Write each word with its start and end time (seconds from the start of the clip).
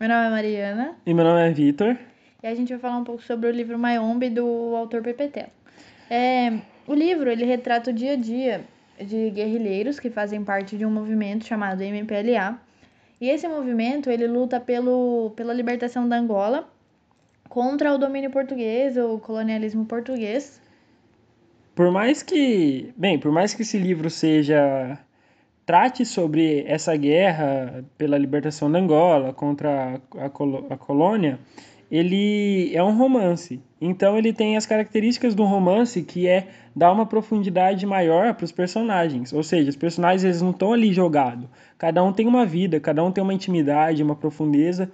Meu 0.00 0.08
nome 0.08 0.28
é 0.28 0.30
Mariana. 0.30 0.96
E 1.04 1.12
meu 1.12 1.22
nome 1.22 1.46
é 1.46 1.50
Vitor. 1.50 1.94
E 2.42 2.46
a 2.46 2.54
gente 2.54 2.70
vai 2.70 2.78
falar 2.78 2.96
um 2.96 3.04
pouco 3.04 3.22
sobre 3.22 3.50
o 3.50 3.52
livro 3.52 3.78
Mayombe 3.78 4.30
do 4.30 4.74
autor 4.74 5.02
Pepe 5.02 5.30
É, 6.08 6.58
o 6.86 6.94
livro 6.94 7.30
ele 7.30 7.44
retrata 7.44 7.90
o 7.90 7.92
dia 7.92 8.14
a 8.14 8.16
dia 8.16 8.64
de 8.98 9.28
guerrilheiros 9.28 10.00
que 10.00 10.08
fazem 10.08 10.42
parte 10.42 10.78
de 10.78 10.86
um 10.86 10.90
movimento 10.90 11.44
chamado 11.44 11.82
MPLA. 11.82 12.58
E 13.20 13.28
esse 13.28 13.46
movimento 13.46 14.08
ele 14.08 14.26
luta 14.26 14.58
pelo, 14.58 15.34
pela 15.36 15.52
libertação 15.52 16.08
da 16.08 16.16
Angola 16.16 16.66
contra 17.46 17.92
o 17.92 17.98
domínio 17.98 18.30
português, 18.30 18.96
o 18.96 19.18
colonialismo 19.18 19.84
português. 19.84 20.62
Por 21.74 21.90
mais 21.90 22.22
que, 22.22 22.90
bem, 22.96 23.18
por 23.18 23.30
mais 23.30 23.52
que 23.52 23.60
esse 23.60 23.76
livro 23.76 24.08
seja 24.08 24.98
trate 25.70 26.04
sobre 26.04 26.64
essa 26.66 26.96
guerra 26.96 27.84
pela 27.96 28.18
libertação 28.18 28.68
da 28.68 28.80
Angola 28.80 29.32
contra 29.32 30.00
a, 30.18 30.26
a, 30.26 30.76
colônia, 30.76 31.38
ele 31.88 32.74
é 32.74 32.82
um 32.82 32.98
romance. 32.98 33.62
Então 33.80 34.18
ele 34.18 34.32
tem 34.32 34.56
as 34.56 34.66
características 34.66 35.32
do 35.32 35.44
romance 35.44 36.02
que 36.02 36.26
é 36.26 36.48
dar 36.74 36.90
uma 36.90 37.06
profundidade 37.06 37.86
maior 37.86 38.34
para 38.34 38.44
os 38.44 38.50
personagens. 38.50 39.32
Ou 39.32 39.44
seja, 39.44 39.70
os 39.70 39.76
personagens 39.76 40.24
eles 40.24 40.42
não 40.42 40.50
estão 40.50 40.72
ali 40.72 40.92
jogados. 40.92 41.46
Cada 41.78 42.02
um 42.02 42.12
tem 42.12 42.26
uma 42.26 42.44
vida, 42.44 42.80
cada 42.80 43.04
um 43.04 43.12
tem 43.12 43.22
uma 43.22 43.32
intimidade, 43.32 44.02
uma 44.02 44.16
profundeza. 44.16 44.90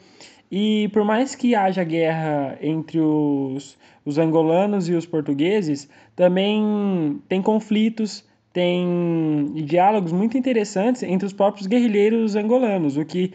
E 0.52 0.90
por 0.92 1.04
mais 1.04 1.34
que 1.34 1.54
haja 1.54 1.82
guerra 1.84 2.58
entre 2.60 3.00
os, 3.00 3.78
os 4.04 4.18
angolanos 4.18 4.90
e 4.90 4.92
os 4.92 5.06
portugueses, 5.06 5.88
também 6.14 7.18
tem 7.30 7.40
conflitos, 7.40 8.26
tem 8.56 9.52
diálogos 9.66 10.12
muito 10.12 10.38
interessantes 10.38 11.02
entre 11.02 11.26
os 11.26 11.34
próprios 11.34 11.66
guerrilheiros 11.66 12.34
angolanos, 12.34 12.96
o 12.96 13.04
que 13.04 13.34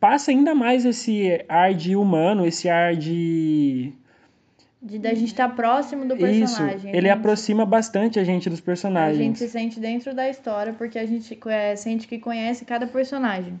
passa 0.00 0.32
ainda 0.32 0.56
mais 0.56 0.84
esse 0.84 1.44
ar 1.48 1.72
de 1.72 1.94
humano, 1.94 2.44
esse 2.44 2.68
ar 2.68 2.96
de. 2.96 3.92
De 4.82 4.98
da 4.98 5.10
gente 5.14 5.28
estar 5.28 5.50
tá 5.50 5.54
próximo 5.54 6.04
do 6.04 6.16
personagem. 6.16 6.78
Isso, 6.78 6.88
ele 6.88 7.02
gente... 7.02 7.10
aproxima 7.10 7.64
bastante 7.64 8.18
a 8.18 8.24
gente 8.24 8.50
dos 8.50 8.60
personagens. 8.60 9.20
A 9.20 9.22
gente 9.22 9.38
se 9.38 9.48
sente 9.48 9.78
dentro 9.78 10.12
da 10.12 10.28
história 10.28 10.72
porque 10.72 10.98
a 10.98 11.06
gente 11.06 11.38
é, 11.46 11.76
sente 11.76 12.08
que 12.08 12.18
conhece 12.18 12.64
cada 12.64 12.88
personagem. 12.88 13.60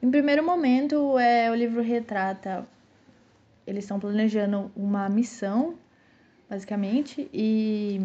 Em 0.00 0.10
primeiro 0.12 0.44
momento, 0.44 1.18
é, 1.18 1.50
o 1.50 1.56
livro 1.56 1.82
retrata. 1.82 2.64
Eles 3.66 3.82
estão 3.82 3.98
planejando 3.98 4.70
uma 4.76 5.08
missão, 5.08 5.74
basicamente, 6.48 7.28
e 7.32 8.00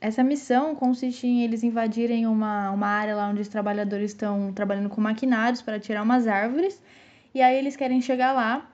essa 0.00 0.24
missão 0.24 0.74
consiste 0.74 1.26
em 1.26 1.42
eles 1.42 1.62
invadirem 1.62 2.26
uma, 2.26 2.70
uma 2.70 2.86
área 2.86 3.14
lá 3.14 3.28
onde 3.28 3.42
os 3.42 3.48
trabalhadores 3.48 4.12
estão 4.12 4.52
trabalhando 4.52 4.88
com 4.88 5.00
maquinários 5.00 5.60
para 5.60 5.78
tirar 5.78 6.02
umas 6.02 6.26
árvores. 6.26 6.80
E 7.34 7.42
aí 7.42 7.56
eles 7.56 7.76
querem 7.76 8.00
chegar 8.00 8.32
lá 8.32 8.68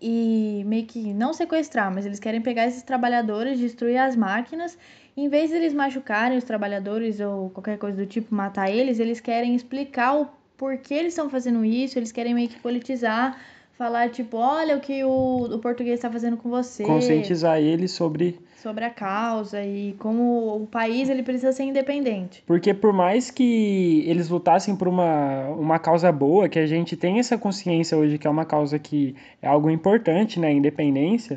e 0.00 0.62
meio 0.66 0.86
que 0.86 1.14
não 1.14 1.32
sequestrar, 1.32 1.92
mas 1.94 2.04
eles 2.04 2.18
querem 2.18 2.40
pegar 2.42 2.66
esses 2.66 2.82
trabalhadores, 2.82 3.58
destruir 3.58 3.96
as 3.96 4.16
máquinas. 4.16 4.76
Em 5.16 5.28
vez 5.28 5.50
de 5.50 5.56
eles 5.56 5.72
machucarem 5.72 6.36
os 6.36 6.44
trabalhadores 6.44 7.20
ou 7.20 7.50
qualquer 7.50 7.78
coisa 7.78 7.96
do 7.96 8.06
tipo, 8.06 8.34
matar 8.34 8.68
eles, 8.68 8.98
eles 8.98 9.20
querem 9.20 9.54
explicar 9.54 10.16
o 10.16 10.28
porquê 10.56 10.94
eles 10.94 11.12
estão 11.12 11.30
fazendo 11.30 11.64
isso, 11.64 11.98
eles 11.98 12.10
querem 12.10 12.34
meio 12.34 12.48
que 12.48 12.58
politizar 12.58 13.38
falar, 13.76 14.10
tipo, 14.10 14.36
olha 14.36 14.76
o 14.76 14.80
que 14.80 15.04
o, 15.04 15.44
o 15.52 15.58
português 15.58 15.94
está 15.96 16.10
fazendo 16.10 16.36
com 16.36 16.48
você. 16.48 16.84
Conscientizar 16.84 17.58
ele 17.58 17.88
sobre... 17.88 18.38
Sobre 18.62 18.84
a 18.84 18.90
causa 18.90 19.62
e 19.62 19.94
como 19.98 20.56
o 20.56 20.66
país 20.66 21.10
ele 21.10 21.22
precisa 21.22 21.52
ser 21.52 21.64
independente. 21.64 22.42
Porque 22.46 22.72
por 22.72 22.94
mais 22.94 23.30
que 23.30 24.02
eles 24.06 24.30
lutassem 24.30 24.74
por 24.74 24.88
uma, 24.88 25.48
uma 25.50 25.78
causa 25.78 26.10
boa, 26.10 26.48
que 26.48 26.58
a 26.58 26.66
gente 26.66 26.96
tem 26.96 27.18
essa 27.18 27.36
consciência 27.36 27.98
hoje 27.98 28.16
que 28.16 28.26
é 28.26 28.30
uma 28.30 28.46
causa 28.46 28.78
que 28.78 29.14
é 29.42 29.48
algo 29.48 29.68
importante, 29.68 30.40
né, 30.40 30.50
independência, 30.50 31.36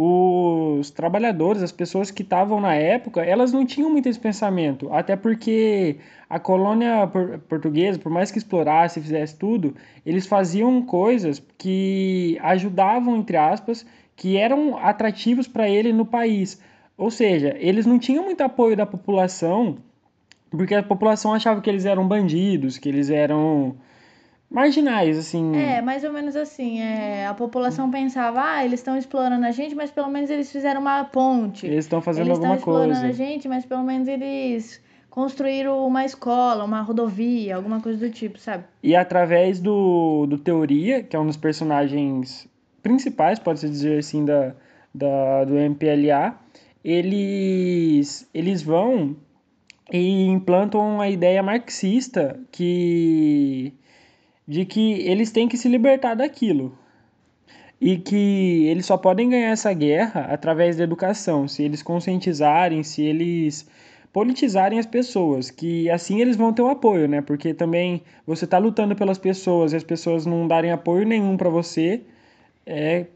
os 0.00 0.90
trabalhadores, 0.92 1.60
as 1.60 1.72
pessoas 1.72 2.08
que 2.08 2.22
estavam 2.22 2.60
na 2.60 2.72
época, 2.72 3.20
elas 3.20 3.52
não 3.52 3.66
tinham 3.66 3.90
muito 3.90 4.08
esse 4.08 4.20
pensamento, 4.20 4.88
até 4.92 5.16
porque 5.16 5.96
a 6.30 6.38
colônia 6.38 7.10
portuguesa, 7.48 7.98
por 7.98 8.12
mais 8.12 8.30
que 8.30 8.38
explorasse, 8.38 9.00
fizesse 9.00 9.36
tudo, 9.36 9.74
eles 10.06 10.24
faziam 10.24 10.80
coisas 10.82 11.42
que 11.58 12.38
ajudavam, 12.42 13.16
entre 13.16 13.36
aspas, 13.36 13.84
que 14.14 14.36
eram 14.36 14.78
atrativos 14.78 15.48
para 15.48 15.68
ele 15.68 15.92
no 15.92 16.06
país. 16.06 16.62
Ou 16.96 17.10
seja, 17.10 17.56
eles 17.58 17.84
não 17.84 17.98
tinham 17.98 18.24
muito 18.24 18.40
apoio 18.42 18.76
da 18.76 18.86
população, 18.86 19.78
porque 20.48 20.76
a 20.76 20.82
população 20.82 21.34
achava 21.34 21.60
que 21.60 21.68
eles 21.68 21.84
eram 21.84 22.06
bandidos, 22.06 22.78
que 22.78 22.88
eles 22.88 23.10
eram 23.10 23.74
marginais, 24.50 25.18
assim. 25.18 25.56
É, 25.56 25.82
mais 25.82 26.04
ou 26.04 26.12
menos 26.12 26.34
assim. 26.34 26.80
É, 26.80 27.26
a 27.26 27.34
população 27.34 27.90
pensava, 27.90 28.42
ah, 28.42 28.64
eles 28.64 28.80
estão 28.80 28.96
explorando 28.96 29.44
a 29.44 29.50
gente, 29.50 29.74
mas 29.74 29.90
pelo 29.90 30.08
menos 30.08 30.30
eles 30.30 30.50
fizeram 30.50 30.80
uma 30.80 31.04
ponte. 31.04 31.66
Eles 31.66 31.84
estão 31.84 32.00
fazendo 32.00 32.26
eles 32.26 32.38
alguma 32.38 32.56
coisa. 32.56 32.84
Eles 32.84 32.96
estão 32.96 33.06
explorando 33.06 33.22
a 33.22 33.26
gente, 33.26 33.48
mas 33.48 33.64
pelo 33.66 33.82
menos 33.82 34.08
eles 34.08 34.82
construíram 35.10 35.86
uma 35.86 36.04
escola, 36.04 36.64
uma 36.64 36.80
rodovia, 36.80 37.56
alguma 37.56 37.80
coisa 37.80 37.98
do 37.98 38.10
tipo, 38.12 38.38
sabe? 38.38 38.64
E 38.82 38.94
através 38.94 39.60
do, 39.60 40.26
do 40.26 40.38
Teoria, 40.38 41.02
que 41.02 41.16
é 41.16 41.18
um 41.18 41.26
dos 41.26 41.36
personagens 41.36 42.48
principais, 42.82 43.38
pode-se 43.38 43.68
dizer 43.68 43.98
assim, 43.98 44.24
da, 44.24 44.54
da, 44.94 45.44
do 45.44 45.56
MPLA, 45.58 46.38
eles, 46.84 48.28
eles 48.32 48.62
vão 48.62 49.16
e 49.92 50.26
implantam 50.26 51.00
a 51.00 51.08
ideia 51.08 51.42
marxista 51.42 52.38
que 52.52 53.72
de 54.48 54.64
que 54.64 55.02
eles 55.02 55.30
têm 55.30 55.46
que 55.46 55.58
se 55.58 55.68
libertar 55.68 56.14
daquilo. 56.14 56.76
E 57.78 57.98
que 57.98 58.66
eles 58.66 58.86
só 58.86 58.96
podem 58.96 59.28
ganhar 59.28 59.50
essa 59.50 59.72
guerra 59.74 60.22
através 60.22 60.76
da 60.76 60.84
educação, 60.84 61.46
se 61.46 61.62
eles 61.62 61.82
conscientizarem, 61.82 62.82
se 62.82 63.02
eles 63.02 63.68
politizarem 64.10 64.78
as 64.78 64.86
pessoas, 64.86 65.50
que 65.50 65.88
assim 65.90 66.20
eles 66.20 66.34
vão 66.34 66.52
ter 66.52 66.62
o 66.62 66.68
apoio, 66.68 67.06
né? 67.06 67.20
Porque 67.20 67.52
também 67.52 68.02
você 68.26 68.46
tá 68.46 68.56
lutando 68.58 68.96
pelas 68.96 69.18
pessoas 69.18 69.72
e 69.72 69.76
as 69.76 69.84
pessoas 69.84 70.24
não 70.24 70.48
darem 70.48 70.72
apoio 70.72 71.06
nenhum 71.06 71.36
para 71.36 71.50
você, 71.50 72.00
é 72.66 73.06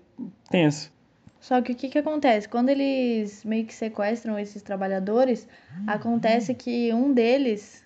tenso. 0.50 0.92
Só 1.40 1.60
que 1.60 1.72
o 1.72 1.74
que, 1.74 1.88
que 1.88 1.98
acontece? 1.98 2.48
Quando 2.48 2.68
eles 2.68 3.42
meio 3.44 3.64
que 3.64 3.74
sequestram 3.74 4.38
esses 4.38 4.62
trabalhadores, 4.62 5.48
acontece 5.88 6.54
que 6.54 6.92
um 6.92 7.12
deles 7.12 7.82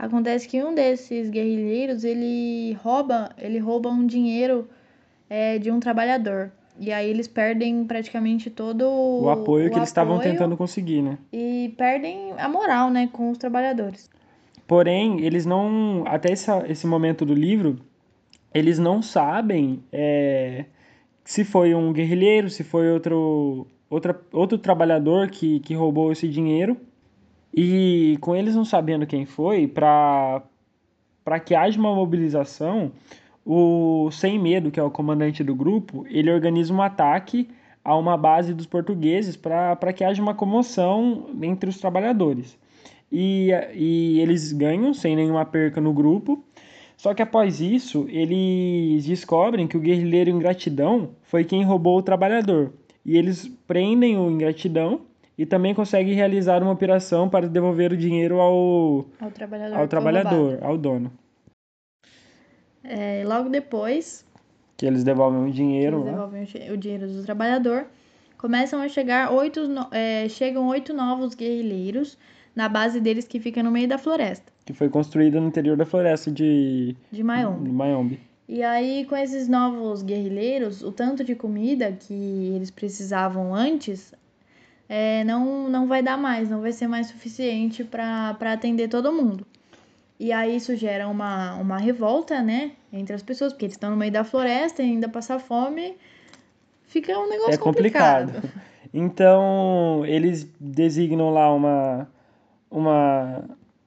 Acontece 0.00 0.48
que 0.48 0.64
um 0.64 0.74
desses 0.74 1.28
guerrilheiros, 1.28 2.04
ele 2.04 2.72
rouba, 2.82 3.28
ele 3.36 3.58
rouba 3.58 3.90
um 3.90 4.06
dinheiro 4.06 4.66
é, 5.28 5.58
de 5.58 5.70
um 5.70 5.78
trabalhador. 5.78 6.50
E 6.78 6.90
aí 6.90 7.10
eles 7.10 7.28
perdem 7.28 7.84
praticamente 7.84 8.48
todo 8.48 8.88
o 8.88 9.28
apoio 9.28 9.66
o 9.66 9.70
que 9.70 9.76
eles 9.76 9.90
estavam 9.90 10.18
tentando 10.18 10.56
conseguir, 10.56 11.02
né? 11.02 11.18
E 11.30 11.74
perdem 11.76 12.32
a 12.38 12.48
moral, 12.48 12.88
né, 12.88 13.10
com 13.12 13.30
os 13.30 13.36
trabalhadores. 13.36 14.08
Porém, 14.66 15.20
eles 15.20 15.44
não, 15.44 16.02
até 16.06 16.32
essa, 16.32 16.64
esse 16.66 16.86
momento 16.86 17.26
do 17.26 17.34
livro, 17.34 17.76
eles 18.54 18.78
não 18.78 19.02
sabem 19.02 19.84
é, 19.92 20.64
se 21.22 21.44
foi 21.44 21.74
um 21.74 21.92
guerrilheiro, 21.92 22.48
se 22.48 22.64
foi 22.64 22.90
outro, 22.90 23.66
outra, 23.90 24.18
outro 24.32 24.56
trabalhador 24.56 25.28
que, 25.28 25.60
que 25.60 25.74
roubou 25.74 26.10
esse 26.10 26.26
dinheiro. 26.26 26.78
E 27.52 28.16
com 28.20 28.34
eles 28.34 28.54
não 28.54 28.64
sabendo 28.64 29.06
quem 29.06 29.26
foi, 29.26 29.66
para 29.66 30.42
que 31.44 31.54
haja 31.54 31.78
uma 31.78 31.94
mobilização, 31.94 32.92
o 33.44 34.10
Sem 34.12 34.38
Medo, 34.38 34.70
que 34.70 34.78
é 34.78 34.82
o 34.82 34.90
comandante 34.90 35.42
do 35.42 35.54
grupo, 35.54 36.06
ele 36.08 36.30
organiza 36.30 36.72
um 36.72 36.80
ataque 36.80 37.48
a 37.84 37.96
uma 37.96 38.16
base 38.16 38.54
dos 38.54 38.66
portugueses 38.66 39.36
para 39.36 39.92
que 39.92 40.04
haja 40.04 40.22
uma 40.22 40.34
comoção 40.34 41.30
entre 41.42 41.68
os 41.68 41.78
trabalhadores. 41.78 42.56
E, 43.10 43.50
e 43.74 44.20
eles 44.20 44.52
ganham 44.52 44.94
sem 44.94 45.16
nenhuma 45.16 45.44
perca 45.44 45.80
no 45.80 45.92
grupo. 45.92 46.44
Só 46.96 47.14
que 47.14 47.22
após 47.22 47.60
isso, 47.60 48.06
eles 48.10 49.06
descobrem 49.06 49.66
que 49.66 49.76
o 49.76 49.80
guerrilheiro 49.80 50.30
Ingratidão 50.30 51.10
foi 51.22 51.44
quem 51.44 51.64
roubou 51.64 51.98
o 51.98 52.02
trabalhador. 52.02 52.72
E 53.04 53.16
eles 53.16 53.48
prendem 53.66 54.18
o 54.18 54.30
Ingratidão 54.30 55.00
e 55.40 55.46
também 55.46 55.74
consegue 55.74 56.12
realizar 56.12 56.62
uma 56.62 56.70
operação 56.70 57.26
para 57.26 57.48
devolver 57.48 57.94
o 57.94 57.96
dinheiro 57.96 58.38
ao, 58.42 59.06
ao 59.18 59.30
trabalhador, 59.30 59.78
ao, 59.78 59.88
trabalhador, 59.88 60.58
ao 60.60 60.76
dono. 60.76 61.10
É, 62.84 63.24
logo 63.24 63.48
depois 63.48 64.22
que 64.76 64.84
eles 64.84 65.02
devolvem 65.02 65.48
o 65.48 65.50
dinheiro, 65.50 65.96
eles 65.96 66.04
né? 66.04 66.12
devolvem 66.12 66.74
o 66.74 66.76
dinheiro 66.76 67.08
do 67.08 67.22
trabalhador, 67.22 67.86
começam 68.36 68.82
a 68.82 68.88
chegar 68.88 69.32
oito, 69.32 69.62
é, 69.92 70.28
chegam 70.28 70.68
oito 70.68 70.92
novos 70.92 71.34
guerrilheiros 71.34 72.18
na 72.54 72.68
base 72.68 73.00
deles 73.00 73.26
que 73.26 73.40
fica 73.40 73.62
no 73.62 73.70
meio 73.70 73.88
da 73.88 73.96
floresta. 73.96 74.52
Que 74.66 74.74
foi 74.74 74.90
construída 74.90 75.40
no 75.40 75.48
interior 75.48 75.74
da 75.74 75.86
floresta 75.86 76.30
de 76.30 76.94
de 77.10 77.24
Mayombe. 77.24 77.70
Mayombe. 77.70 78.20
E 78.46 78.62
aí, 78.62 79.06
com 79.06 79.16
esses 79.16 79.48
novos 79.48 80.02
guerrilheiros, 80.02 80.82
o 80.82 80.92
tanto 80.92 81.24
de 81.24 81.34
comida 81.34 81.92
que 81.92 82.52
eles 82.54 82.70
precisavam 82.70 83.54
antes 83.54 84.12
é, 84.92 85.22
não, 85.22 85.68
não 85.68 85.86
vai 85.86 86.02
dar 86.02 86.18
mais, 86.18 86.50
não 86.50 86.60
vai 86.60 86.72
ser 86.72 86.88
mais 86.88 87.06
suficiente 87.06 87.84
para 87.84 88.36
atender 88.40 88.88
todo 88.88 89.12
mundo. 89.12 89.46
E 90.18 90.32
aí 90.32 90.56
isso 90.56 90.74
gera 90.74 91.06
uma, 91.06 91.54
uma 91.54 91.78
revolta, 91.78 92.42
né, 92.42 92.72
entre 92.92 93.14
as 93.14 93.22
pessoas, 93.22 93.52
porque 93.52 93.66
eles 93.66 93.76
estão 93.76 93.90
no 93.90 93.96
meio 93.96 94.10
da 94.10 94.24
floresta 94.24 94.82
e 94.82 94.86
ainda 94.86 95.08
passar 95.08 95.38
fome 95.38 95.96
fica 96.88 97.16
um 97.16 97.28
negócio 97.28 97.54
é 97.54 97.56
complicado. 97.56 98.32
complicado. 98.32 98.70
Então, 98.92 100.04
eles 100.04 100.50
designam 100.58 101.30
lá 101.30 101.54
uma, 101.54 102.08
uma, 102.68 103.44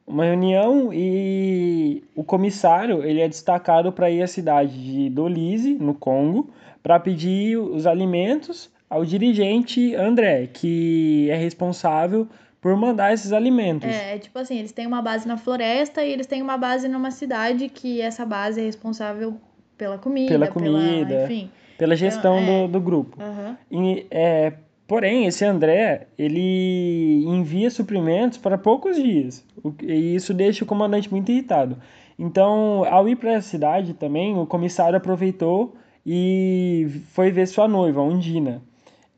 uma 0.07 0.23
reunião 0.23 0.93
e 0.93 2.01
o 2.15 2.23
comissário 2.23 3.03
ele 3.03 3.19
é 3.19 3.27
destacado 3.27 3.91
para 3.91 4.09
ir 4.09 4.21
à 4.21 4.27
cidade 4.27 4.71
de 4.81 5.09
Dolise, 5.09 5.73
no 5.73 5.93
Congo, 5.93 6.49
para 6.81 6.97
pedir 7.01 7.57
os 7.57 7.85
alimentos 7.85 8.71
ao 8.93 9.03
dirigente 9.03 9.95
André, 9.95 10.47
que 10.53 11.27
é 11.31 11.35
responsável 11.35 12.27
por 12.61 12.77
mandar 12.77 13.11
esses 13.11 13.33
alimentos. 13.33 13.89
É, 13.89 14.15
é, 14.15 14.19
tipo 14.19 14.37
assim, 14.37 14.59
eles 14.59 14.71
têm 14.71 14.85
uma 14.85 15.01
base 15.01 15.27
na 15.27 15.35
floresta 15.35 16.03
e 16.03 16.11
eles 16.11 16.27
têm 16.27 16.43
uma 16.43 16.57
base 16.57 16.87
numa 16.87 17.09
cidade 17.09 17.69
que 17.69 17.99
essa 17.99 18.23
base 18.23 18.61
é 18.61 18.63
responsável 18.63 19.35
pela 19.75 19.97
comida, 19.97 20.29
pela 20.29 20.47
comida, 20.47 21.07
pela, 21.07 21.23
enfim, 21.23 21.49
pela 21.75 21.95
gestão 21.95 22.39
então, 22.39 22.53
é, 22.53 22.67
do, 22.67 22.73
do 22.73 22.81
grupo. 22.81 23.17
Uhum. 23.19 23.55
E, 23.71 24.05
é, 24.11 24.53
porém, 24.87 25.25
esse 25.25 25.43
André, 25.43 26.05
ele 26.15 27.25
envia 27.25 27.71
suprimentos 27.71 28.37
para 28.37 28.59
poucos 28.59 28.95
dias, 28.95 29.43
e 29.81 30.13
isso 30.13 30.35
deixa 30.35 30.63
o 30.63 30.67
comandante 30.67 31.09
muito 31.09 31.31
irritado. 31.31 31.79
Então, 32.17 32.85
ao 32.85 33.09
ir 33.09 33.15
para 33.15 33.37
a 33.37 33.41
cidade 33.41 33.95
também, 33.95 34.37
o 34.37 34.45
comissário 34.45 34.95
aproveitou 34.95 35.75
e 36.05 37.01
foi 37.07 37.31
ver 37.31 37.47
sua 37.47 37.67
noiva, 37.67 37.99
Undina 38.03 38.61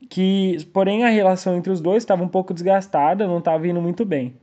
que, 0.09 0.57
porém, 0.73 1.03
a 1.03 1.09
relação 1.09 1.55
entre 1.55 1.71
os 1.71 1.81
dois 1.81 2.03
estava 2.03 2.23
um 2.23 2.27
pouco 2.27 2.53
desgastada, 2.53 3.27
não 3.27 3.39
estava 3.39 3.67
indo 3.67 3.81
muito 3.81 4.05
bem. 4.05 4.35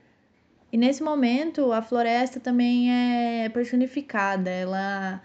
E 0.73 0.77
nesse 0.77 1.03
momento, 1.03 1.73
a 1.73 1.83
floresta 1.83 2.41
também 2.41 2.91
é 2.91 3.49
personificada. 3.49 4.49
Ela 4.51 5.21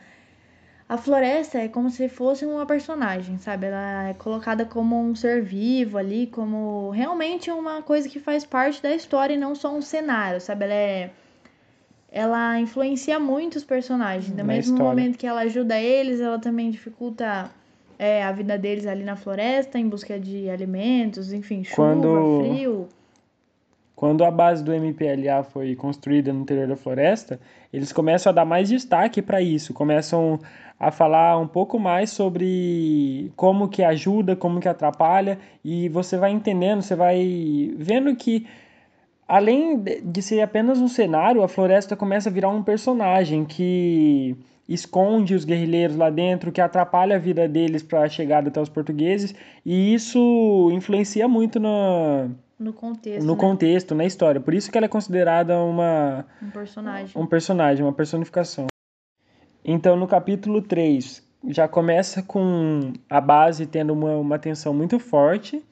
a 0.89 0.97
floresta 0.97 1.57
é 1.57 1.67
como 1.67 1.89
se 1.89 2.07
fosse 2.07 2.45
uma 2.45 2.65
personagem, 2.65 3.37
sabe? 3.37 3.65
Ela 3.65 4.09
é 4.09 4.13
colocada 4.13 4.65
como 4.65 4.97
um 5.01 5.13
ser 5.13 5.43
vivo 5.43 5.97
ali, 5.97 6.27
como 6.27 6.91
realmente 6.91 7.51
uma 7.51 7.81
coisa 7.81 8.07
que 8.07 8.19
faz 8.19 8.45
parte 8.45 8.81
da 8.81 8.95
história 8.95 9.33
e 9.33 9.37
não 9.37 9.53
só 9.53 9.75
um 9.75 9.81
cenário, 9.81 10.39
sabe? 10.39 10.63
Ela 10.65 10.73
é 10.73 11.09
ela 12.09 12.57
influencia 12.57 13.19
muito 13.19 13.57
os 13.57 13.65
personagens. 13.65 14.33
No 14.33 14.43
mesmo 14.45 14.73
história. 14.73 14.85
momento 14.85 15.17
que 15.17 15.27
ela 15.27 15.41
ajuda 15.41 15.77
eles, 15.77 16.21
ela 16.21 16.39
também 16.39 16.71
dificulta 16.71 17.51
é, 17.99 18.23
a 18.23 18.31
vida 18.31 18.57
deles 18.57 18.85
ali 18.85 19.03
na 19.03 19.15
floresta 19.15 19.79
em 19.79 19.87
busca 19.87 20.19
de 20.19 20.49
alimentos, 20.49 21.33
enfim, 21.33 21.63
chuva, 21.63 21.75
quando, 21.75 22.39
frio. 22.39 22.87
Quando 23.95 24.23
a 24.23 24.29
base 24.29 24.63
do 24.63 24.71
MPLA 24.73 25.43
foi 25.43 25.75
construída 25.75 26.31
no 26.31 26.41
interior 26.41 26.67
da 26.67 26.75
floresta, 26.75 27.39
eles 27.73 27.91
começam 27.91 28.29
a 28.29 28.33
dar 28.33 28.45
mais 28.45 28.69
destaque 28.69 29.21
para 29.21 29.41
isso, 29.41 29.73
começam 29.73 30.39
a 30.79 30.91
falar 30.91 31.39
um 31.39 31.47
pouco 31.47 31.79
mais 31.79 32.11
sobre 32.11 33.31
como 33.35 33.67
que 33.67 33.83
ajuda, 33.83 34.35
como 34.35 34.59
que 34.59 34.69
atrapalha, 34.69 35.39
e 35.63 35.89
você 35.89 36.15
vai 36.15 36.31
entendendo, 36.31 36.83
você 36.83 36.95
vai 36.95 37.73
vendo 37.75 38.15
que 38.15 38.45
além 39.27 39.81
de 39.81 40.21
ser 40.21 40.41
apenas 40.41 40.79
um 40.79 40.87
cenário, 40.87 41.41
a 41.41 41.47
floresta 41.47 41.95
começa 41.95 42.29
a 42.29 42.31
virar 42.31 42.49
um 42.49 42.61
personagem 42.61 43.43
que 43.43 44.37
esconde 44.67 45.33
os 45.33 45.45
guerrilheiros 45.45 45.95
lá 45.95 46.09
dentro, 46.09 46.51
que 46.51 46.59
atrapalha 46.59 47.15
a 47.15 47.19
vida 47.19 47.47
deles 47.47 47.81
para 47.81 48.03
a 48.03 48.09
chegada 48.09 48.49
até 48.49 48.59
os 48.59 48.69
portugueses, 48.69 49.33
e 49.65 49.93
isso 49.93 50.69
influencia 50.73 51.27
muito 51.27 51.59
no, 51.59 52.29
no 52.59 52.73
contexto, 52.73 53.25
no 53.25 53.33
né? 53.33 53.39
contexto, 53.39 53.95
na 53.95 54.05
história. 54.05 54.41
Por 54.41 54.53
isso 54.53 54.71
que 54.71 54.77
ela 54.77 54.85
é 54.85 54.89
considerada 54.89 55.57
uma 55.59 56.25
um 56.41 56.49
personagem, 56.49 57.21
um 57.21 57.25
personagem, 57.25 57.85
uma 57.85 57.93
personificação. 57.93 58.67
Então, 59.63 59.95
no 59.95 60.07
capítulo 60.07 60.61
3, 60.61 61.25
já 61.49 61.67
começa 61.67 62.23
com 62.23 62.93
a 63.09 63.21
base 63.21 63.65
tendo 63.65 63.93
uma, 63.93 64.15
uma 64.17 64.39
tensão 64.39 64.73
muito 64.73 64.99
forte 64.99 65.63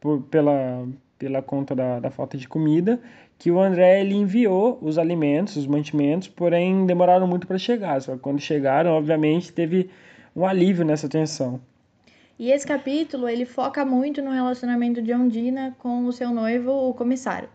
por, 0.00 0.22
pela, 0.22 0.86
pela 1.18 1.42
conta 1.42 1.74
da, 1.74 2.00
da 2.00 2.10
falta 2.10 2.36
de 2.36 2.48
comida, 2.48 3.00
que 3.38 3.50
o 3.50 3.60
André 3.60 4.00
ele 4.00 4.14
enviou 4.14 4.78
os 4.80 4.98
alimentos, 4.98 5.56
os 5.56 5.66
mantimentos, 5.66 6.28
porém 6.28 6.86
demoraram 6.86 7.26
muito 7.26 7.46
para 7.46 7.58
chegar. 7.58 8.00
Só 8.00 8.12
que 8.12 8.20
quando 8.20 8.40
chegaram, 8.40 8.92
obviamente, 8.92 9.52
teve 9.52 9.90
um 10.34 10.46
alívio 10.46 10.84
nessa 10.84 11.08
tensão. 11.08 11.60
E 12.38 12.50
esse 12.50 12.66
capítulo 12.66 13.28
ele 13.28 13.46
foca 13.46 13.84
muito 13.84 14.20
no 14.20 14.30
relacionamento 14.30 15.00
de 15.00 15.12
Ondina 15.12 15.74
com 15.78 16.04
o 16.04 16.12
seu 16.12 16.30
noivo, 16.30 16.70
o 16.70 16.92
comissário. 16.92 17.48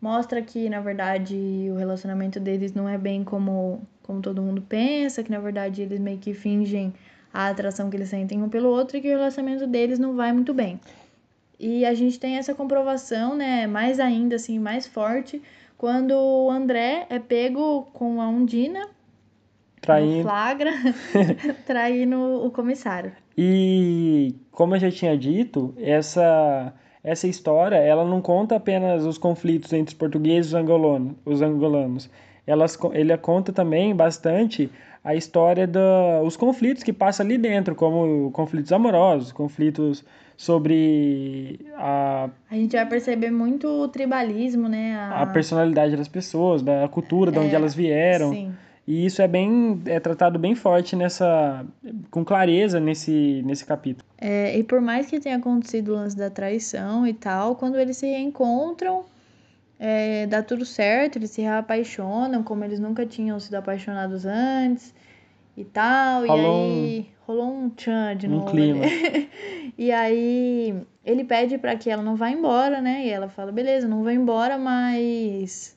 Mostra 0.00 0.40
que, 0.42 0.68
na 0.68 0.80
verdade, 0.80 1.68
o 1.70 1.76
relacionamento 1.76 2.40
deles 2.40 2.72
não 2.72 2.88
é 2.88 2.98
bem 2.98 3.22
como, 3.22 3.86
como 4.02 4.20
todo 4.20 4.42
mundo 4.42 4.62
pensa, 4.62 5.22
que 5.22 5.30
na 5.30 5.38
verdade 5.38 5.82
eles 5.82 6.00
meio 6.00 6.18
que 6.18 6.34
fingem 6.34 6.92
a 7.32 7.48
atração 7.48 7.88
que 7.88 7.96
eles 7.96 8.08
sentem 8.08 8.42
um 8.42 8.48
pelo 8.48 8.68
outro 8.68 8.96
e 8.96 9.00
que 9.00 9.08
o 9.08 9.16
relacionamento 9.16 9.66
deles 9.66 9.98
não 9.98 10.16
vai 10.16 10.32
muito 10.32 10.52
bem. 10.52 10.80
E 11.62 11.84
a 11.84 11.94
gente 11.94 12.18
tem 12.18 12.38
essa 12.38 12.52
comprovação, 12.56 13.36
né, 13.36 13.68
mais 13.68 14.00
ainda 14.00 14.34
assim, 14.34 14.58
mais 14.58 14.84
forte, 14.84 15.40
quando 15.78 16.10
o 16.10 16.50
André 16.50 17.06
é 17.08 17.20
pego 17.20 17.88
com 17.92 18.20
a 18.20 18.28
Undina 18.28 18.88
traindo. 19.80 20.16
no 20.16 20.22
flagra, 20.22 20.72
traindo 21.64 22.44
o 22.44 22.50
comissário. 22.50 23.12
E 23.38 24.34
como 24.50 24.74
eu 24.74 24.80
já 24.80 24.90
tinha 24.90 25.16
dito, 25.16 25.72
essa 25.78 26.74
essa 27.04 27.26
história, 27.26 27.76
ela 27.76 28.04
não 28.04 28.20
conta 28.20 28.56
apenas 28.56 29.04
os 29.04 29.18
conflitos 29.18 29.72
entre 29.72 29.92
os 29.92 29.98
portugueses 29.98 30.52
e 30.52 30.54
os 30.54 30.60
angolanos, 30.60 31.14
os 31.24 31.42
angolanos. 31.42 32.10
Elas, 32.46 32.78
ele 32.92 33.16
conta 33.18 33.52
também 33.52 33.94
bastante 33.94 34.70
a 35.04 35.14
história 35.14 35.66
dos 35.66 36.36
conflitos 36.36 36.82
que 36.82 36.92
passa 36.92 37.22
ali 37.22 37.36
dentro, 37.36 37.74
como 37.74 38.30
conflitos 38.30 38.72
amorosos, 38.72 39.32
conflitos 39.32 40.04
sobre 40.36 41.60
a... 41.74 42.28
A 42.50 42.54
gente 42.54 42.76
vai 42.76 42.86
perceber 42.86 43.30
muito 43.30 43.66
o 43.68 43.88
tribalismo, 43.88 44.68
né? 44.68 44.94
A, 44.94 45.22
a 45.22 45.26
personalidade 45.26 45.96
das 45.96 46.08
pessoas, 46.08 46.62
da 46.62 46.88
cultura, 46.88 47.30
é, 47.30 47.32
de 47.32 47.38
onde 47.38 47.54
elas 47.54 47.74
vieram. 47.74 48.32
Sim. 48.32 48.52
E 48.86 49.06
isso 49.06 49.22
é 49.22 49.28
bem 49.28 49.80
é 49.86 50.00
tratado 50.00 50.40
bem 50.40 50.56
forte 50.56 50.96
nessa 50.96 51.64
com 52.10 52.24
clareza 52.24 52.80
nesse 52.80 53.40
nesse 53.44 53.64
capítulo. 53.64 54.04
É, 54.18 54.58
e 54.58 54.64
por 54.64 54.80
mais 54.80 55.06
que 55.06 55.20
tenha 55.20 55.36
acontecido 55.36 55.92
o 55.92 55.94
lance 55.94 56.16
da 56.16 56.28
traição 56.28 57.06
e 57.06 57.14
tal, 57.14 57.54
quando 57.54 57.78
eles 57.78 57.96
se 57.96 58.06
reencontram, 58.06 59.04
é, 59.84 60.28
dá 60.28 60.40
tudo 60.44 60.64
certo, 60.64 61.16
eles 61.16 61.32
se 61.32 61.42
reapaixonam 61.42 62.40
como 62.44 62.62
eles 62.62 62.78
nunca 62.78 63.04
tinham 63.04 63.40
sido 63.40 63.56
apaixonados 63.56 64.24
antes 64.24 64.94
e 65.56 65.64
tal. 65.64 66.24
Rolou 66.24 66.36
e 66.36 66.40
aí 66.40 67.00
um, 67.26 67.32
rolou 67.32 67.52
um 67.52 67.68
tchan 67.70 68.16
de 68.16 68.28
um 68.28 68.30
novo. 68.30 68.52
Clima. 68.52 68.84
e 69.76 69.90
aí 69.90 70.86
ele 71.04 71.24
pede 71.24 71.58
para 71.58 71.74
que 71.74 71.90
ela 71.90 72.00
não 72.00 72.14
vá 72.14 72.30
embora, 72.30 72.80
né? 72.80 73.04
E 73.04 73.10
ela 73.10 73.28
fala, 73.28 73.50
beleza, 73.50 73.88
não 73.88 74.04
vou 74.04 74.12
embora, 74.12 74.56
mas 74.56 75.76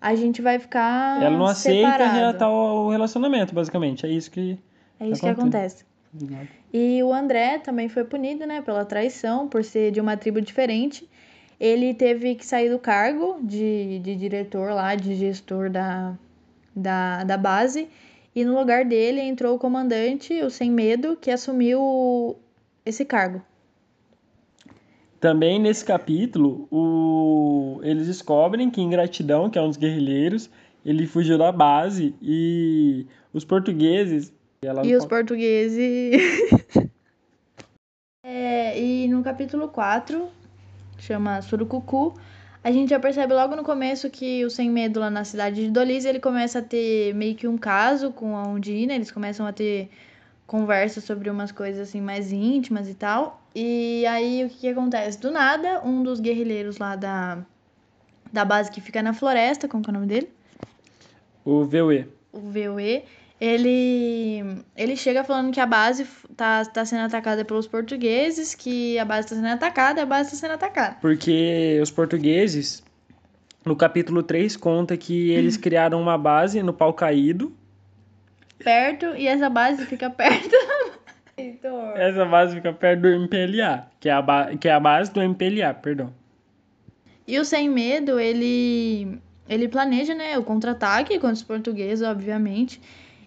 a 0.00 0.14
gente 0.14 0.40
vai 0.40 0.58
ficar. 0.58 1.22
Ela 1.22 1.36
não 1.36 1.44
aceita 1.44 2.06
reatar 2.06 2.48
o 2.48 2.88
relacionamento, 2.88 3.54
basicamente. 3.54 4.06
É 4.06 4.08
isso 4.08 4.30
que. 4.30 4.58
É 4.98 5.06
isso 5.06 5.20
que 5.20 5.28
acontece. 5.28 5.84
E 6.72 7.02
o 7.02 7.12
André 7.12 7.58
também 7.58 7.90
foi 7.90 8.04
punido, 8.04 8.46
né, 8.46 8.62
pela 8.62 8.82
traição, 8.86 9.46
por 9.46 9.62
ser 9.62 9.90
de 9.90 10.00
uma 10.00 10.16
tribo 10.16 10.40
diferente. 10.40 11.06
Ele 11.62 11.94
teve 11.94 12.34
que 12.34 12.44
sair 12.44 12.68
do 12.68 12.78
cargo 12.80 13.38
de, 13.40 14.00
de 14.00 14.16
diretor 14.16 14.74
lá, 14.74 14.96
de 14.96 15.14
gestor 15.14 15.70
da, 15.70 16.18
da, 16.74 17.22
da 17.22 17.38
base 17.38 17.88
e 18.34 18.44
no 18.44 18.58
lugar 18.58 18.84
dele 18.84 19.20
entrou 19.20 19.54
o 19.54 19.58
comandante, 19.60 20.42
o 20.42 20.50
Sem 20.50 20.72
Medo, 20.72 21.16
que 21.16 21.30
assumiu 21.30 22.36
esse 22.84 23.04
cargo. 23.04 23.40
Também 25.20 25.60
nesse 25.60 25.84
capítulo, 25.84 26.66
o... 26.68 27.78
eles 27.84 28.08
descobrem 28.08 28.68
que 28.68 28.80
Ingratidão, 28.80 29.48
que 29.48 29.56
é 29.56 29.62
um 29.62 29.68
dos 29.68 29.76
guerrilheiros, 29.76 30.50
ele 30.84 31.06
fugiu 31.06 31.38
da 31.38 31.52
base 31.52 32.12
e 32.20 33.06
os 33.32 33.44
portugueses. 33.44 34.32
Ela... 34.62 34.84
E 34.84 34.96
os 34.96 35.06
portugueses. 35.06 36.18
é, 38.26 38.80
e 38.82 39.06
no 39.06 39.22
capítulo 39.22 39.68
4, 39.68 40.41
chama 41.02 41.42
Surucucu, 41.42 42.14
a 42.62 42.70
gente 42.70 42.90
já 42.90 43.00
percebe 43.00 43.34
logo 43.34 43.56
no 43.56 43.64
começo 43.64 44.08
que 44.08 44.44
o 44.44 44.50
Sem 44.50 44.70
Medo 44.70 45.00
lá 45.00 45.10
na 45.10 45.24
cidade 45.24 45.64
de 45.64 45.70
Dolise, 45.70 46.08
ele 46.08 46.20
começa 46.20 46.60
a 46.60 46.62
ter 46.62 47.12
meio 47.14 47.34
que 47.34 47.48
um 47.48 47.58
caso 47.58 48.12
com 48.12 48.36
a 48.36 48.46
Undina, 48.46 48.94
eles 48.94 49.10
começam 49.10 49.44
a 49.44 49.52
ter 49.52 49.90
conversas 50.46 51.02
sobre 51.02 51.28
umas 51.28 51.50
coisas 51.50 51.88
assim 51.88 52.00
mais 52.00 52.30
íntimas 52.30 52.88
e 52.88 52.94
tal. 52.94 53.42
E 53.52 54.06
aí 54.06 54.44
o 54.44 54.48
que, 54.48 54.58
que 54.58 54.68
acontece? 54.68 55.18
Do 55.18 55.30
nada, 55.32 55.82
um 55.84 56.04
dos 56.04 56.20
guerrilheiros 56.20 56.78
lá 56.78 56.94
da, 56.94 57.38
da 58.32 58.44
base 58.44 58.70
que 58.70 58.80
fica 58.80 59.02
na 59.02 59.12
floresta, 59.12 59.66
como 59.66 59.82
é 59.84 59.90
o 59.90 59.92
nome 59.92 60.06
dele? 60.06 60.30
O 61.44 61.64
VUE. 61.64 62.06
O 62.32 62.38
VUE 62.38 63.02
ele, 63.42 64.62
ele 64.76 64.94
chega 64.94 65.24
falando 65.24 65.52
que 65.52 65.58
a 65.58 65.66
base 65.66 66.06
tá, 66.36 66.64
tá 66.64 66.84
sendo 66.84 67.02
atacada 67.02 67.44
pelos 67.44 67.66
portugueses, 67.66 68.54
que 68.54 68.96
a 69.00 69.04
base 69.04 69.26
está 69.26 69.34
sendo 69.34 69.48
atacada, 69.48 70.00
a 70.00 70.06
base 70.06 70.32
está 70.32 70.46
sendo 70.46 70.54
atacada. 70.54 70.96
Porque 71.00 71.80
os 71.82 71.90
portugueses, 71.90 72.84
no 73.66 73.74
capítulo 73.74 74.22
3 74.22 74.56
conta 74.56 74.96
que 74.96 75.32
eles 75.32 75.56
criaram 75.58 76.00
uma 76.00 76.16
base 76.16 76.62
no 76.62 76.72
pau 76.72 76.94
caído. 76.94 77.52
Perto, 78.60 79.06
e 79.16 79.26
essa 79.26 79.50
base 79.50 79.84
fica 79.86 80.08
perto. 80.08 80.54
Essa 81.96 82.26
base 82.26 82.54
fica 82.54 82.72
perto 82.72 83.00
do 83.00 83.08
MPLA, 83.08 83.88
que 83.98 84.08
é 84.08 84.12
a, 84.12 84.22
ba 84.22 84.54
que 84.54 84.68
é 84.68 84.72
a 84.72 84.78
base 84.78 85.10
do 85.12 85.20
MPLA, 85.20 85.74
perdão. 85.74 86.12
E 87.26 87.38
o 87.38 87.44
Sem 87.44 87.68
Medo, 87.68 88.20
ele, 88.20 89.18
ele 89.48 89.66
planeja 89.66 90.14
né, 90.14 90.38
o 90.38 90.44
contra-ataque 90.44 91.14
contra 91.14 91.32
os 91.32 91.42
portugueses, 91.42 92.06
obviamente. 92.06 92.80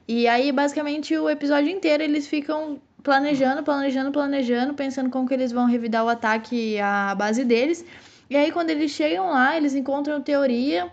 E 0.07 0.27
aí, 0.27 0.51
basicamente, 0.51 1.17
o 1.17 1.29
episódio 1.29 1.69
inteiro 1.69 2.03
eles 2.03 2.27
ficam 2.27 2.79
planejando, 3.01 3.63
planejando, 3.63 4.11
planejando, 4.11 4.73
pensando 4.73 5.09
como 5.09 5.27
que 5.27 5.33
eles 5.33 5.51
vão 5.51 5.65
revidar 5.65 6.05
o 6.05 6.09
ataque 6.09 6.79
à 6.79 7.15
base 7.15 7.43
deles. 7.43 7.85
E 8.29 8.35
aí, 8.35 8.51
quando 8.51 8.69
eles 8.69 8.91
chegam 8.91 9.31
lá, 9.31 9.57
eles 9.57 9.75
encontram 9.75 10.21
Teoria. 10.21 10.91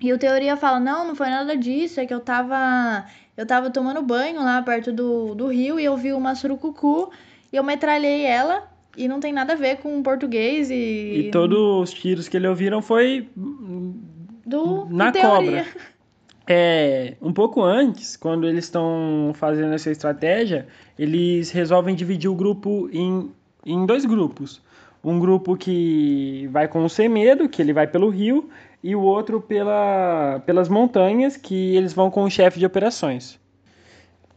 E 0.00 0.12
o 0.12 0.18
Teoria 0.18 0.56
fala: 0.56 0.78
Não, 0.78 1.06
não 1.06 1.14
foi 1.14 1.28
nada 1.28 1.56
disso, 1.56 2.00
é 2.00 2.06
que 2.06 2.14
eu 2.14 2.20
tava. 2.20 3.04
Eu 3.36 3.46
tava 3.46 3.70
tomando 3.70 4.02
banho 4.02 4.42
lá 4.42 4.60
perto 4.62 4.92
do, 4.92 5.34
do 5.34 5.46
rio 5.46 5.78
e 5.78 5.84
eu 5.84 5.96
vi 5.96 6.12
uma 6.12 6.34
surucucu 6.34 7.10
e 7.52 7.56
eu 7.56 7.62
metralhei 7.62 8.24
ela. 8.24 8.68
E 8.96 9.06
não 9.06 9.20
tem 9.20 9.32
nada 9.32 9.52
a 9.52 9.56
ver 9.56 9.76
com 9.76 10.02
português 10.02 10.70
e. 10.70 11.26
E 11.26 11.30
todos 11.30 11.58
os 11.58 11.94
tiros 11.94 12.28
que 12.28 12.36
ele 12.36 12.48
ouviram 12.48 12.82
foi. 12.82 13.28
do, 13.36 14.86
na 14.86 15.12
cobra. 15.12 15.66
É, 16.50 17.14
um 17.20 17.30
pouco 17.30 17.62
antes, 17.62 18.16
quando 18.16 18.48
eles 18.48 18.64
estão 18.64 19.32
fazendo 19.34 19.74
essa 19.74 19.90
estratégia, 19.90 20.66
eles 20.98 21.50
resolvem 21.50 21.94
dividir 21.94 22.30
o 22.30 22.34
grupo 22.34 22.88
em, 22.90 23.30
em 23.66 23.84
dois 23.84 24.06
grupos. 24.06 24.62
Um 25.04 25.18
grupo 25.18 25.58
que 25.58 26.48
vai 26.50 26.66
com 26.66 26.82
o 26.82 26.88
sem 26.88 27.06
medo, 27.06 27.50
que 27.50 27.60
ele 27.60 27.74
vai 27.74 27.86
pelo 27.86 28.08
rio, 28.08 28.48
e 28.82 28.96
o 28.96 29.02
outro 29.02 29.42
pela, 29.42 30.42
pelas 30.46 30.70
montanhas, 30.70 31.36
que 31.36 31.76
eles 31.76 31.92
vão 31.92 32.10
com 32.10 32.24
o 32.24 32.30
chefe 32.30 32.58
de 32.58 32.64
operações. 32.64 33.38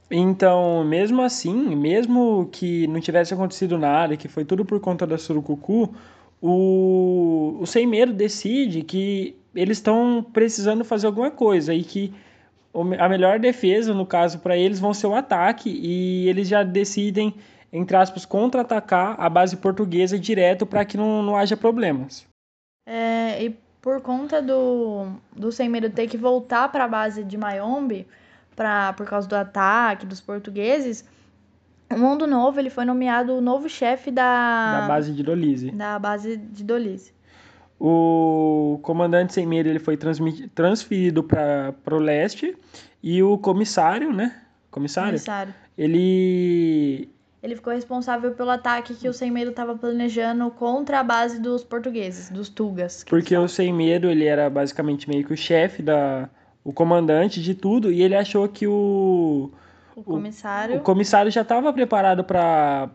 Então, 0.10 0.84
mesmo 0.84 1.22
assim, 1.22 1.74
mesmo 1.78 2.50
que 2.52 2.88
não 2.88 3.00
tivesse 3.00 3.34
acontecido 3.34 3.78
nada, 3.78 4.18
que 4.18 4.28
foi 4.28 4.44
tudo 4.44 4.66
por 4.66 4.82
conta 4.82 5.08
da 5.08 5.18
Surucucu, 5.18 5.96
o, 6.42 7.58
o 7.62 7.66
Sem 7.66 7.88
Medo 7.88 8.12
decide 8.12 8.82
que 8.82 9.38
eles 9.56 9.78
estão 9.78 10.26
precisando 10.34 10.84
fazer 10.84 11.08
alguma 11.08 11.32
coisa 11.32 11.74
e 11.74 11.84
que 11.84 12.14
a 12.98 13.10
melhor 13.10 13.38
defesa, 13.38 13.94
no 13.94 14.06
caso, 14.06 14.40
para 14.40 14.56
eles 14.56 14.80
vão 14.80 14.94
ser 14.94 15.08
o 15.08 15.14
ataque 15.16 15.70
e 15.70 16.28
eles 16.30 16.48
já 16.48 16.64
decidem, 16.64 17.36
entre 17.72 17.98
aspas, 17.98 18.26
contra-atacar 18.26 19.16
a 19.20 19.30
base 19.30 19.58
portuguesa 19.58 20.18
direto 20.18 20.66
para 20.66 20.86
que 20.86 20.96
não, 20.96 21.22
não 21.22 21.36
haja 21.36 21.58
problemas. 21.58 22.26
É, 22.88 23.44
e 23.44 23.58
por 23.82 24.00
conta 24.02 24.42
do, 24.42 25.08
do 25.36 25.52
Sem 25.52 25.68
Medo 25.68 25.90
ter 25.90 26.08
que 26.08 26.18
voltar 26.18 26.72
para 26.72 26.86
a 26.86 26.88
base 26.88 27.24
de 27.24 27.38
Mayombe, 27.38 28.08
pra, 28.56 28.94
por 28.94 29.06
causa 29.06 29.28
do 29.28 29.36
ataque 29.36 30.06
dos 30.06 30.22
portugueses, 30.22 31.04
o 31.92 31.98
Mundo 31.98 32.26
Novo 32.26 32.58
ele 32.58 32.70
foi 32.70 32.86
nomeado 32.86 33.34
o 33.34 33.42
novo 33.42 33.68
chefe 33.68 34.12
da, 34.12 34.82
Da 34.82 34.88
base 34.88 35.12
de 35.12 35.22
Dolise. 35.24 35.72
da 35.72 36.00
base 36.00 36.38
de 36.38 36.64
Dolise. 36.64 37.14
O 37.84 38.78
comandante 38.84 39.34
sem 39.34 39.48
medo 39.48 39.68
ele 39.68 39.80
foi 39.80 39.98
transferido 39.98 41.24
para 41.24 41.74
o 41.92 41.98
leste 41.98 42.56
e 43.02 43.24
o 43.24 43.40
comissário, 43.40 44.14
né? 44.14 44.40
Comissário? 44.70 45.14
Comissário. 45.14 45.52
Ele 45.76 47.10
Ele 47.42 47.56
ficou 47.56 47.74
responsável 47.74 48.34
pelo 48.36 48.52
ataque 48.52 48.94
que 48.94 49.10
o 49.10 49.14
Sem 49.14 49.32
Medo 49.32 49.50
estava 49.50 49.76
planejando 49.76 50.52
contra 50.52 51.00
a 51.00 51.04
base 51.04 51.42
dos 51.42 51.64
portugueses, 51.64 52.30
dos 52.30 52.50
Tugas. 52.50 53.04
que 53.04 53.10
porque 53.10 53.36
o 53.36 53.48
sem 53.48 53.74
medo 53.74 54.12
ele 54.12 54.26
era 54.26 54.48
basicamente 54.48 55.10
meio 55.10 55.26
que 55.26 55.34
o 55.34 55.38
chefe 55.38 55.82
da 55.82 56.30
o 56.64 56.72
comandante 56.72 57.42
de 57.42 57.56
tudo 57.56 57.92
e 57.92 58.04
ele 58.04 58.16
achou 58.16 58.48
que 58.48 58.68
o 58.68 59.52
o 59.96 60.04
comissário. 60.04 60.78
o 60.78 60.82
comissário 60.82 61.32
já 61.32 61.42
estava 61.42 61.74
preparado 61.74 62.24
para 62.24 62.92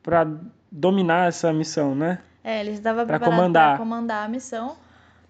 para 0.00 0.28
dominar 0.70 1.26
essa 1.26 1.52
missão, 1.52 1.92
né? 1.96 2.20
É, 2.48 2.60
eles 2.60 2.76
estavam 2.76 3.04
preparados 3.04 3.36
comandar. 3.36 3.68
para 3.68 3.78
comandar 3.78 4.24
a 4.24 4.28
missão. 4.28 4.74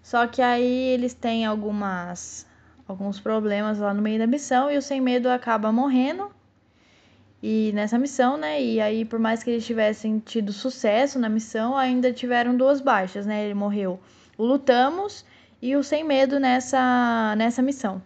Só 0.01 0.25
que 0.25 0.41
aí 0.41 0.63
eles 0.63 1.13
têm 1.13 1.45
algumas 1.45 2.47
alguns 2.87 3.19
problemas 3.19 3.77
lá 3.77 3.93
no 3.93 4.01
meio 4.01 4.17
da 4.17 4.25
missão 4.25 4.71
e 4.71 4.77
o 4.77 4.81
Sem 4.81 5.01
Medo 5.01 5.27
acaba 5.27 5.69
morrendo. 5.69 6.31
E 7.43 7.73
nessa 7.73 7.99
missão, 7.99 8.37
né? 8.37 8.61
E 8.61 8.79
aí, 8.79 9.03
por 9.03 9.19
mais 9.19 9.43
que 9.43 9.49
eles 9.49 9.65
tivessem 9.65 10.19
tido 10.19 10.53
sucesso 10.53 11.19
na 11.19 11.27
missão, 11.27 11.77
ainda 11.77 12.13
tiveram 12.13 12.55
duas 12.55 12.79
baixas, 12.79 13.25
né? 13.25 13.43
Ele 13.43 13.53
morreu 13.53 13.99
o 14.37 14.45
Lutamos 14.45 15.25
e 15.61 15.75
o 15.75 15.83
Sem 15.83 16.05
Medo 16.05 16.39
nessa, 16.39 17.35
nessa 17.35 17.61
missão. 17.61 18.01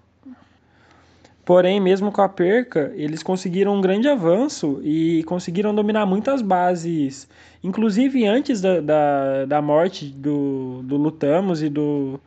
Porém, 1.46 1.80
mesmo 1.80 2.12
com 2.12 2.22
a 2.22 2.30
perca, 2.30 2.94
eles 2.96 3.22
conseguiram 3.22 3.76
um 3.76 3.82
grande 3.82 4.08
avanço 4.08 4.80
e 4.82 5.24
conseguiram 5.24 5.76
dominar 5.76 6.06
muitas 6.06 6.42
bases. 6.42 7.28
Inclusive, 7.62 8.26
antes 8.26 8.62
da, 8.62 8.80
da, 8.80 9.46
da 9.46 9.62
morte 9.62 10.06
do, 10.06 10.82
do 10.84 10.96
Lutamos 10.96 11.62
e 11.62 11.68
do, 11.68 12.18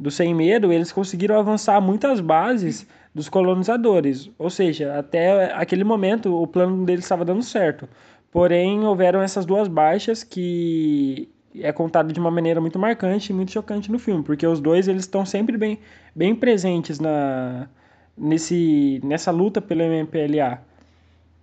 do 0.00 0.10
Sem 0.10 0.34
Medo, 0.34 0.72
eles 0.72 0.90
conseguiram 0.90 1.38
avançar 1.38 1.80
muitas 1.82 2.18
bases 2.20 2.86
dos 3.14 3.28
colonizadores. 3.28 4.30
Ou 4.38 4.48
seja, 4.48 4.98
até 4.98 5.52
aquele 5.52 5.84
momento 5.84 6.34
o 6.34 6.46
plano 6.46 6.86
deles 6.86 7.04
estava 7.04 7.26
dando 7.26 7.42
certo. 7.42 7.86
Porém, 8.30 8.84
houveram 8.86 9.20
essas 9.20 9.44
duas 9.44 9.68
baixas 9.68 10.24
que 10.24 11.28
é 11.60 11.70
contado 11.70 12.10
de 12.10 12.18
uma 12.18 12.30
maneira 12.30 12.58
muito 12.58 12.78
marcante 12.78 13.30
e 13.30 13.34
muito 13.34 13.52
chocante 13.52 13.92
no 13.92 13.98
filme, 13.98 14.24
porque 14.24 14.46
os 14.46 14.60
dois 14.60 14.88
eles 14.88 15.02
estão 15.02 15.26
sempre 15.26 15.58
bem, 15.58 15.78
bem 16.16 16.34
presentes 16.34 16.98
na, 16.98 17.68
nesse, 18.16 19.00
nessa 19.04 19.30
luta 19.30 19.60
pelo 19.60 19.82
MPLA. 19.82 20.62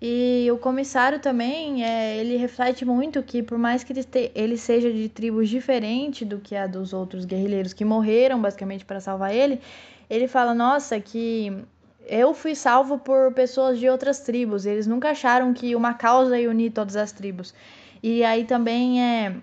E 0.01 0.47
o 0.51 0.57
comissário 0.57 1.19
também, 1.19 1.83
é, 1.83 2.17
ele 2.17 2.38
reflete 2.38 2.85
muito 2.85 3.21
que 3.21 3.43
por 3.43 3.57
mais 3.57 3.83
que 3.83 3.91
ele, 3.91 4.31
ele 4.33 4.57
seja 4.57 4.91
de 4.91 5.09
tribos 5.09 5.49
diferentes 5.49 6.25
do 6.25 6.39
que 6.39 6.55
a 6.55 6.67
dos 6.67 6.93
outros 6.93 7.25
guerrilheiros 7.25 7.73
que 7.73 7.83
morreram 7.83 8.41
basicamente 8.41 8.85
para 8.85 9.01
salvar 9.01 9.35
ele, 9.35 9.59
ele 10.09 10.25
fala, 10.27 10.53
nossa, 10.53 10.99
que 11.01 11.53
eu 12.07 12.33
fui 12.33 12.55
salvo 12.55 12.97
por 12.97 13.33
pessoas 13.33 13.77
de 13.77 13.89
outras 13.89 14.21
tribos. 14.21 14.65
Eles 14.65 14.88
nunca 14.88 15.11
acharam 15.11 15.53
que 15.53 15.75
uma 15.75 15.93
causa 15.93 16.39
ia 16.39 16.49
unir 16.49 16.71
todas 16.71 16.95
as 16.95 17.11
tribos. 17.11 17.53
E 18.01 18.23
aí 18.23 18.45
também 18.45 19.03
é 19.03 19.35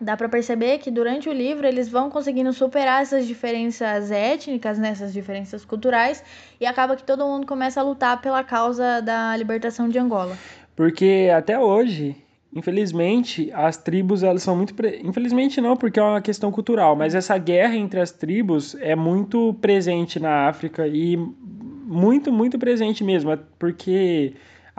dá 0.00 0.16
para 0.16 0.28
perceber 0.28 0.78
que 0.78 0.90
durante 0.90 1.28
o 1.28 1.32
livro 1.32 1.66
eles 1.66 1.88
vão 1.88 2.08
conseguindo 2.08 2.52
superar 2.52 3.02
essas 3.02 3.26
diferenças 3.26 4.10
étnicas, 4.10 4.78
né, 4.78 4.90
essas 4.90 5.12
diferenças 5.12 5.64
culturais, 5.64 6.24
e 6.60 6.66
acaba 6.66 6.96
que 6.96 7.04
todo 7.04 7.24
mundo 7.24 7.46
começa 7.46 7.80
a 7.80 7.84
lutar 7.84 8.20
pela 8.20 8.42
causa 8.42 9.00
da 9.00 9.36
libertação 9.36 9.88
de 9.88 9.98
Angola. 9.98 10.36
Porque 10.74 11.30
até 11.36 11.58
hoje, 11.58 12.16
infelizmente, 12.54 13.52
as 13.52 13.76
tribos 13.76 14.22
elas 14.22 14.42
são 14.42 14.56
muito. 14.56 14.74
Pre... 14.74 15.00
Infelizmente 15.04 15.60
não, 15.60 15.76
porque 15.76 16.00
é 16.00 16.02
uma 16.02 16.20
questão 16.22 16.50
cultural, 16.50 16.96
mas 16.96 17.14
essa 17.14 17.36
guerra 17.36 17.76
entre 17.76 18.00
as 18.00 18.10
tribos 18.10 18.74
é 18.80 18.96
muito 18.96 19.54
presente 19.60 20.18
na 20.18 20.48
África 20.48 20.86
e 20.88 21.16
muito, 21.16 22.32
muito 22.32 22.58
presente 22.58 23.04
mesmo, 23.04 23.36
porque 23.58 24.34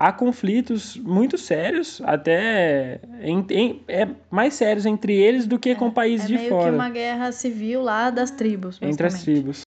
há 0.07 0.11
conflitos 0.11 0.95
muito 0.97 1.37
sérios, 1.37 2.01
até 2.05 2.99
em, 3.21 3.45
em- 3.51 3.81
é 3.87 4.07
mais 4.29 4.53
sérios 4.55 4.85
entre 4.85 5.13
eles 5.15 5.45
do 5.45 5.59
que 5.59 5.75
com 5.75 5.91
países 5.91 6.25
É 6.25 6.27
de 6.29 6.33
meio 6.35 6.49
fora. 6.49 6.69
que 6.69 6.75
uma 6.75 6.89
guerra 6.89 7.31
civil 7.31 7.81
lá 7.83 8.09
das 8.09 8.31
tribos, 8.31 8.79
entre 8.81 9.05
as 9.07 9.21
tribos. 9.23 9.61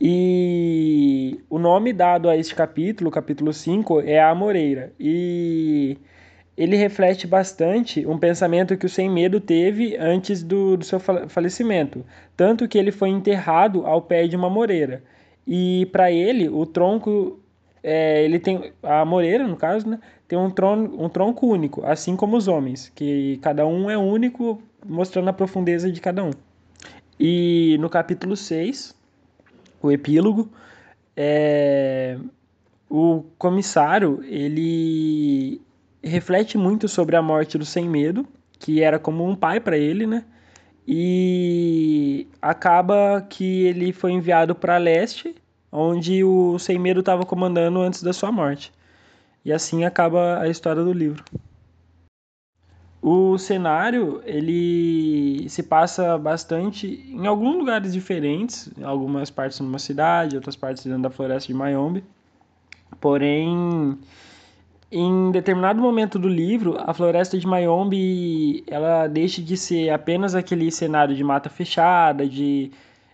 E 0.00 1.40
o 1.50 1.58
nome 1.58 1.92
dado 1.92 2.28
a 2.28 2.36
este 2.36 2.54
capítulo, 2.54 3.10
capítulo 3.10 3.52
5, 3.52 4.00
é 4.00 4.18
a 4.18 4.30
Amoreira. 4.30 4.92
E 4.98 5.96
ele 6.56 6.74
reflete 6.76 7.26
bastante 7.26 8.06
um 8.06 8.18
pensamento 8.18 8.76
que 8.76 8.86
o 8.86 8.88
Sem 8.88 9.10
Medo 9.10 9.40
teve 9.40 9.96
antes 9.98 10.42
do, 10.42 10.76
do 10.78 10.84
seu 10.84 10.98
fa- 10.98 11.28
falecimento. 11.28 12.04
Tanto 12.36 12.66
que 12.66 12.78
ele 12.78 12.90
foi 12.90 13.10
enterrado 13.10 13.86
ao 13.86 14.00
pé 14.02 14.26
de 14.26 14.36
uma 14.36 14.48
moreira. 14.48 15.02
E 15.46 15.86
para 15.92 16.10
ele, 16.10 16.48
o 16.48 16.64
tronco. 16.64 17.38
É, 17.82 18.24
ele 18.24 18.38
tem. 18.38 18.72
A 18.82 19.04
moreira, 19.04 19.46
no 19.46 19.56
caso, 19.56 19.88
né? 19.88 19.98
Tem 20.28 20.38
um, 20.38 20.50
tron, 20.50 20.84
um 20.98 21.08
tronco 21.08 21.46
único, 21.46 21.84
assim 21.84 22.14
como 22.14 22.36
os 22.36 22.46
homens, 22.46 22.90
que 22.94 23.38
cada 23.38 23.66
um 23.66 23.90
é 23.90 23.98
único, 23.98 24.62
mostrando 24.86 25.28
a 25.28 25.32
profundeza 25.32 25.90
de 25.90 26.00
cada 26.00 26.22
um. 26.22 26.30
E 27.18 27.76
no 27.80 27.90
capítulo 27.90 28.36
6, 28.36 28.94
o 29.82 29.90
epílogo, 29.90 30.50
é, 31.16 32.16
o 32.88 33.24
comissário, 33.38 34.22
ele 34.24 35.60
reflete 36.02 36.56
muito 36.56 36.88
sobre 36.88 37.16
a 37.16 37.22
morte 37.22 37.58
do 37.58 37.64
Sem 37.64 37.88
Medo, 37.88 38.26
que 38.58 38.82
era 38.82 38.98
como 38.98 39.26
um 39.26 39.34
pai 39.34 39.58
para 39.60 39.76
ele, 39.76 40.06
né? 40.06 40.24
E 40.86 42.26
acaba 42.40 43.24
que 43.28 43.64
ele 43.64 43.92
foi 43.92 44.12
enviado 44.12 44.54
para 44.54 44.78
leste, 44.78 45.34
onde 45.72 46.24
o 46.24 46.58
Sem 46.58 46.78
Medo 46.78 47.00
estava 47.00 47.24
comandando 47.24 47.80
antes 47.80 48.02
da 48.02 48.12
sua 48.12 48.32
morte. 48.32 48.72
E 49.44 49.52
assim 49.52 49.84
acaba 49.84 50.40
a 50.40 50.48
história 50.48 50.82
do 50.82 50.92
livro. 50.92 51.24
O 53.02 53.38
cenário, 53.38 54.20
ele 54.26 55.48
se 55.48 55.62
passa 55.62 56.18
bastante 56.18 56.86
em 57.10 57.26
alguns 57.26 57.56
lugares 57.56 57.94
diferentes, 57.94 58.70
algumas 58.82 59.30
partes 59.30 59.58
numa 59.60 59.78
cidade, 59.78 60.36
outras 60.36 60.54
partes 60.54 60.84
dentro 60.84 61.00
da 61.00 61.10
floresta 61.10 61.46
de 61.46 61.54
Mayombe. 61.54 62.04
Porém, 63.00 63.98
em 64.92 65.30
determinado 65.30 65.80
momento 65.80 66.18
do 66.18 66.28
livro, 66.28 66.76
a 66.78 66.92
floresta 66.92 67.38
de 67.38 67.46
Mayombe, 67.46 68.62
ela 68.66 69.06
deixa 69.06 69.40
de 69.40 69.56
ser 69.56 69.88
apenas 69.88 70.34
aquele 70.34 70.70
cenário 70.70 71.14
de 71.14 71.24
mata 71.24 71.48
fechada, 71.48 72.26
de, 72.26 72.70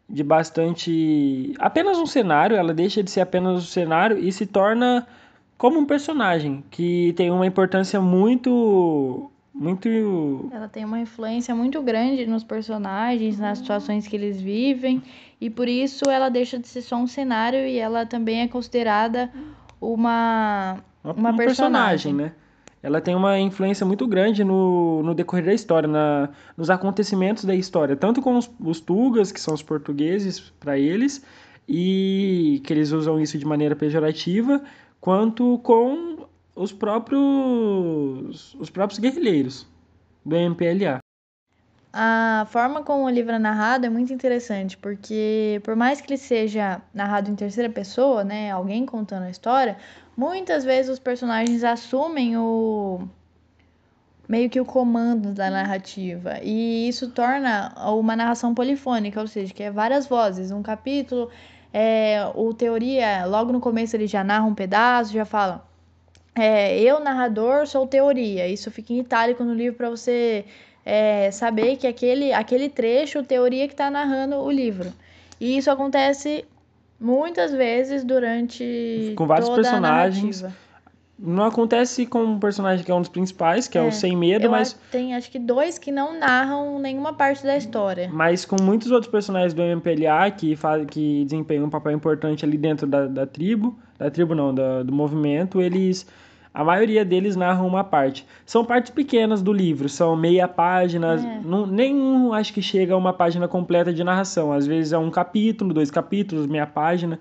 de 0.09 0.23
bastante... 0.23 1.55
apenas 1.59 1.99
um 1.99 2.07
cenário, 2.07 2.57
ela 2.57 2.73
deixa 2.73 3.03
de 3.03 3.11
ser 3.11 3.21
apenas 3.21 3.57
um 3.57 3.67
cenário 3.67 4.19
e 4.19 4.31
se 4.31 4.47
torna 4.47 5.07
como 5.59 5.79
um 5.79 5.85
personagem, 5.85 6.63
que 6.71 7.13
tem 7.17 7.31
uma 7.31 7.47
importância 7.47 8.01
muito 8.01 9.31
muito. 9.53 9.89
Ela 10.53 10.69
tem 10.69 10.85
uma 10.85 11.01
influência 11.01 11.55
muito 11.55 11.81
grande 11.83 12.27
nos 12.27 12.45
personagens, 12.45 13.39
nas 13.39 13.59
situações 13.59 14.07
que 14.07 14.15
eles 14.15 14.41
vivem, 14.41 15.03
e 15.41 15.49
por 15.49 15.67
isso 15.67 16.11
ela 16.11 16.29
deixa 16.29 16.59
de 16.59 16.69
ser 16.69 16.83
só 16.83 16.97
um 16.97 17.07
cenário 17.07 17.61
e 17.61 17.79
ela 17.79 18.05
também 18.05 18.43
é 18.43 18.49
considerada 18.49 19.31
uma, 19.81 20.77
uma 21.03 21.31
um 21.31 21.37
personagem. 21.37 21.47
personagem, 21.47 22.15
né? 22.15 22.33
Ela 22.87 23.01
tem 23.01 23.17
uma 23.17 23.37
influência 23.41 23.85
muito 23.85 24.07
grande 24.07 24.45
no, 24.45 25.03
no 25.03 25.13
decorrer 25.13 25.45
da 25.45 25.53
história, 25.53 25.89
na, 25.89 26.29
nos 26.57 26.71
acontecimentos 26.71 27.45
da 27.45 27.53
história, 27.53 27.97
tanto 27.97 28.23
com 28.23 28.39
os, 28.39 28.49
os 28.61 28.79
Tugas, 28.79 29.33
que 29.33 29.41
são 29.41 29.53
os 29.55 29.61
portugueses 29.61 30.39
para 30.61 30.79
eles, 30.79 31.21
e 31.69 32.63
que 32.65 32.73
eles 32.73 32.93
usam 32.93 33.21
isso 33.21 33.37
de 33.37 33.45
maneira 33.45 33.75
pejorativa, 33.75 34.63
quanto 35.01 35.59
com 35.65 36.29
os 36.55 36.73
próprios, 36.73 38.55
os 38.55 38.71
próprios 38.71 39.01
guerrilheiros 39.01 39.67
do 40.25 40.37
MPLA. 40.37 41.01
A 41.99 42.45
forma 42.51 42.83
como 42.83 43.05
o 43.05 43.09
livro 43.09 43.33
é 43.33 43.39
narrado 43.39 43.87
é 43.87 43.89
muito 43.89 44.13
interessante, 44.13 44.77
porque 44.77 45.63
por 45.65 45.75
mais 45.75 45.99
que 45.99 46.13
ele 46.13 46.19
seja 46.19 46.83
narrado 46.93 47.31
em 47.31 47.35
terceira 47.35 47.71
pessoa, 47.71 48.23
né, 48.23 48.51
alguém 48.51 48.85
contando 48.85 49.23
a 49.23 49.31
história, 49.31 49.79
muitas 50.15 50.63
vezes 50.63 50.91
os 50.91 50.99
personagens 50.99 51.65
assumem 51.65 52.37
o 52.37 53.09
meio 54.29 54.51
que 54.51 54.61
o 54.61 54.65
comando 54.67 55.33
da 55.33 55.49
narrativa, 55.49 56.39
e 56.43 56.87
isso 56.87 57.11
torna 57.13 57.73
uma 57.95 58.15
narração 58.15 58.55
polifônica, 58.55 59.19
ou 59.19 59.27
seja, 59.27 59.55
que 59.55 59.63
é 59.63 59.71
várias 59.71 60.07
vozes, 60.07 60.51
um 60.51 60.63
capítulo, 60.63 61.31
é, 61.73 62.31
o 62.35 62.53
teoria, 62.53 63.25
logo 63.25 63.51
no 63.53 63.61
começo 63.61 63.97
ele 63.97 64.07
já 64.07 64.23
narra 64.23 64.45
um 64.45 64.55
pedaço, 64.55 65.15
já 65.15 65.25
fala 65.25 65.67
é, 66.35 66.79
eu, 66.79 67.01
narrador, 67.01 67.67
sou 67.67 67.87
teoria. 67.87 68.47
Isso 68.47 68.71
fica 68.71 68.93
em 68.93 68.99
itálico 68.99 69.43
no 69.43 69.55
livro 69.55 69.79
para 69.79 69.89
você 69.89 70.45
é, 70.87 71.33
saber 71.33 71.77
que 71.77 71.87
aquele, 71.89 72.33
aquele 72.33 72.69
trecho, 72.69 73.25
teoria 73.25 73.67
que 73.67 73.75
está 73.75 73.91
narrando 73.91 74.37
o 74.37 74.49
livro. 74.49 74.93
E 75.41 75.59
isso 75.59 75.69
acontece 75.69 76.45
muitas 76.99 77.53
vezes 77.53 78.05
durante 78.05 79.13
com 79.17 79.27
vários 79.27 79.51
personagens. 79.51 80.45
Não 81.19 81.45
acontece 81.45 82.05
com 82.07 82.23
um 82.23 82.39
personagem 82.39 82.85
que 82.85 82.91
é 82.91 82.95
um 82.95 83.01
dos 83.01 83.09
principais, 83.09 83.67
que 83.67 83.77
é, 83.77 83.81
é 83.81 83.89
o 83.89 83.91
Sem 83.91 84.15
Medo, 84.15 84.51
mas. 84.51 84.79
Tem 84.93 85.15
acho 85.15 85.31
que 85.31 85.39
dois 85.39 85.79
que 85.79 85.91
não 85.91 86.19
narram 86.19 86.79
nenhuma 86.79 87.15
parte 87.15 87.43
da 87.43 87.57
história. 87.57 88.09
Mas 88.13 88.45
com 88.45 88.63
muitos 88.63 88.91
outros 88.91 89.11
personagens 89.11 89.55
do 89.55 89.63
MPLA 89.63 90.31
que, 90.31 90.55
faz, 90.55 90.87
que 90.87 91.25
desempenham 91.25 91.65
um 91.65 91.71
papel 91.71 91.93
importante 91.93 92.45
ali 92.45 92.59
dentro 92.59 92.87
da, 92.87 93.07
da 93.07 93.27
tribo, 93.27 93.77
da 93.99 94.11
tribo 94.11 94.35
não, 94.35 94.55
da, 94.55 94.83
do 94.83 94.93
movimento, 94.93 95.61
eles 95.61 96.07
a 96.57 96.65
maioria 96.65 97.05
deles 97.05 97.37
narram 97.37 97.67
uma 97.67 97.85
parte. 97.85 98.27
São 98.47 98.65
partes 98.65 98.91
pequenas 98.91 99.43
do 99.43 99.53
livro, 99.53 99.91
são 99.91 100.17
meia 100.17 100.49
página, 100.49 101.13
é. 101.13 101.47
não, 101.47 101.67
nenhum 101.67 102.33
acho 102.33 102.51
que 102.51 102.63
chega 102.63 102.95
a 102.95 102.97
uma 102.97 103.13
página 103.13 103.47
completa 103.47 103.93
de 103.93 104.03
narração. 104.03 104.51
Às 104.51 104.67
vezes 104.67 104.95
é 104.95 104.97
um 104.97 105.11
capítulo, 105.11 105.75
dois 105.75 105.91
capítulos, 105.91 106.47
meia 106.47 106.67
página, 106.67 107.21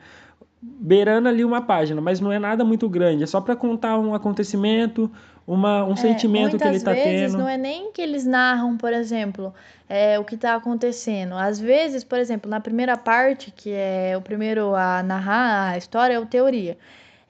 beirando 0.61 1.27
ali 1.27 1.43
uma 1.43 1.61
página, 1.61 1.99
mas 1.99 2.21
não 2.21 2.31
é 2.31 2.39
nada 2.39 2.63
muito 2.63 2.87
grande, 2.87 3.23
é 3.23 3.27
só 3.27 3.41
para 3.41 3.57
contar 3.57 3.99
um 3.99 4.15
acontecimento, 4.15 5.11
uma, 5.45 5.83
um 5.83 5.91
é, 5.91 5.97
sentimento 5.97 6.57
que 6.57 6.65
ele 6.65 6.77
está 6.77 6.93
tendo. 6.93 7.37
Não 7.37 7.49
é 7.49 7.57
nem 7.57 7.91
que 7.91 8.01
eles 8.01 8.25
narram, 8.25 8.77
por 8.77 8.93
exemplo, 8.93 9.53
é, 9.89 10.17
o 10.17 10.23
que 10.23 10.35
está 10.35 10.55
acontecendo. 10.55 11.33
Às 11.33 11.59
vezes, 11.59 12.05
por 12.05 12.19
exemplo, 12.19 12.49
na 12.49 12.61
primeira 12.61 12.95
parte, 12.95 13.51
que 13.51 13.69
é 13.73 14.15
o 14.17 14.21
primeiro 14.21 14.73
a 14.75 15.03
narrar 15.03 15.71
a 15.71 15.77
história, 15.77 16.13
é 16.13 16.19
o 16.19 16.25
teoria 16.25 16.77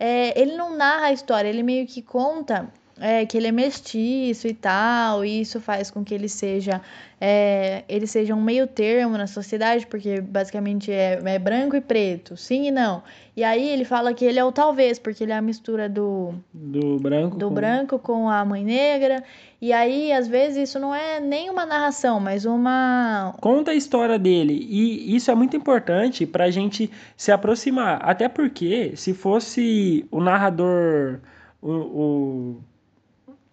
é, 0.05 0.39
ele 0.39 0.55
não 0.55 0.75
narra 0.77 1.07
a 1.07 1.11
história, 1.11 1.49
ele 1.49 1.63
meio 1.63 1.87
que 1.87 1.99
conta 1.99 2.71
é, 2.99 3.25
que 3.25 3.37
ele 3.37 3.47
é 3.47 3.51
mestiço 3.51 4.47
e 4.47 4.53
tal, 4.53 5.25
e 5.25 5.41
isso 5.41 5.59
faz 5.59 5.91
com 5.91 6.03
que 6.03 6.13
ele 6.13 6.29
seja 6.29 6.81
é, 7.19 7.83
ele 7.87 8.05
seja 8.07 8.35
um 8.35 8.41
meio 8.41 8.67
termo 8.67 9.17
na 9.17 9.27
sociedade, 9.27 9.87
porque 9.87 10.19
basicamente 10.21 10.91
é, 10.91 11.19
é, 11.23 11.39
branco 11.39 11.75
e 11.75 11.81
preto, 11.81 12.35
sim 12.37 12.67
e 12.67 12.71
não. 12.71 13.01
E 13.35 13.43
aí 13.43 13.67
ele 13.69 13.83
fala 13.85 14.13
que 14.13 14.23
ele 14.23 14.39
é 14.39 14.43
o 14.43 14.51
talvez, 14.51 14.99
porque 14.99 15.23
ele 15.23 15.31
é 15.31 15.35
a 15.35 15.41
mistura 15.41 15.89
do 15.89 16.33
do 16.53 16.97
branco 16.99 17.37
do 17.37 17.47
com... 17.47 17.53
branco 17.53 17.99
com 17.99 18.29
a 18.29 18.43
mãe 18.45 18.63
negra. 18.63 19.23
E 19.61 19.73
aí 19.73 20.11
às 20.11 20.27
vezes 20.27 20.69
isso 20.69 20.79
não 20.79 20.93
é 20.93 21.19
nem 21.19 21.49
uma 21.49 21.65
narração, 21.65 22.19
mas 22.19 22.45
uma 22.45 23.33
conta 23.41 23.71
a 23.71 23.75
história 23.75 24.19
dele. 24.19 24.65
E 24.69 25.15
isso 25.15 25.31
é 25.31 25.35
muito 25.35 25.55
importante 25.57 26.25
para 26.25 26.45
a 26.45 26.51
gente 26.51 26.89
se 27.17 27.31
aproximar, 27.31 27.99
até 28.03 28.29
porque 28.29 28.93
se 28.95 29.13
fosse 29.13 30.05
o 30.11 30.21
narrador 30.21 31.19
o, 31.61 31.71
o 31.71 32.57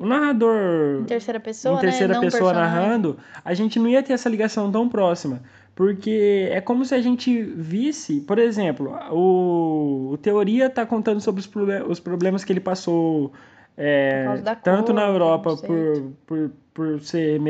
o 0.02 0.06
narrador 0.06 1.00
em 1.00 1.04
terceira 1.04 1.38
pessoa, 1.38 1.76
em 1.76 1.80
terceira 1.80 2.14
né? 2.14 2.20
pessoa 2.20 2.52
narrando, 2.52 3.16
a 3.44 3.54
gente 3.54 3.78
não 3.78 3.88
ia 3.88 4.02
ter 4.02 4.12
essa 4.12 4.28
ligação 4.28 4.70
tão 4.70 4.88
próxima. 4.88 5.40
Porque 5.74 6.48
é 6.50 6.60
como 6.60 6.84
se 6.84 6.94
a 6.94 7.00
gente 7.00 7.42
visse, 7.42 8.20
por 8.20 8.38
exemplo, 8.38 8.94
o, 9.10 10.10
o 10.12 10.18
Teoria 10.18 10.66
está 10.66 10.84
contando 10.84 11.20
sobre 11.20 11.40
os, 11.40 11.50
os 11.88 12.00
problemas 12.00 12.44
que 12.44 12.52
ele 12.52 12.60
passou 12.60 13.32
é, 13.76 14.26
tanto 14.62 14.86
cor, 14.86 14.94
na 14.94 15.06
Europa 15.06 15.56
por, 15.56 16.12
por, 16.26 16.50
por 16.74 17.00
ser 17.00 17.40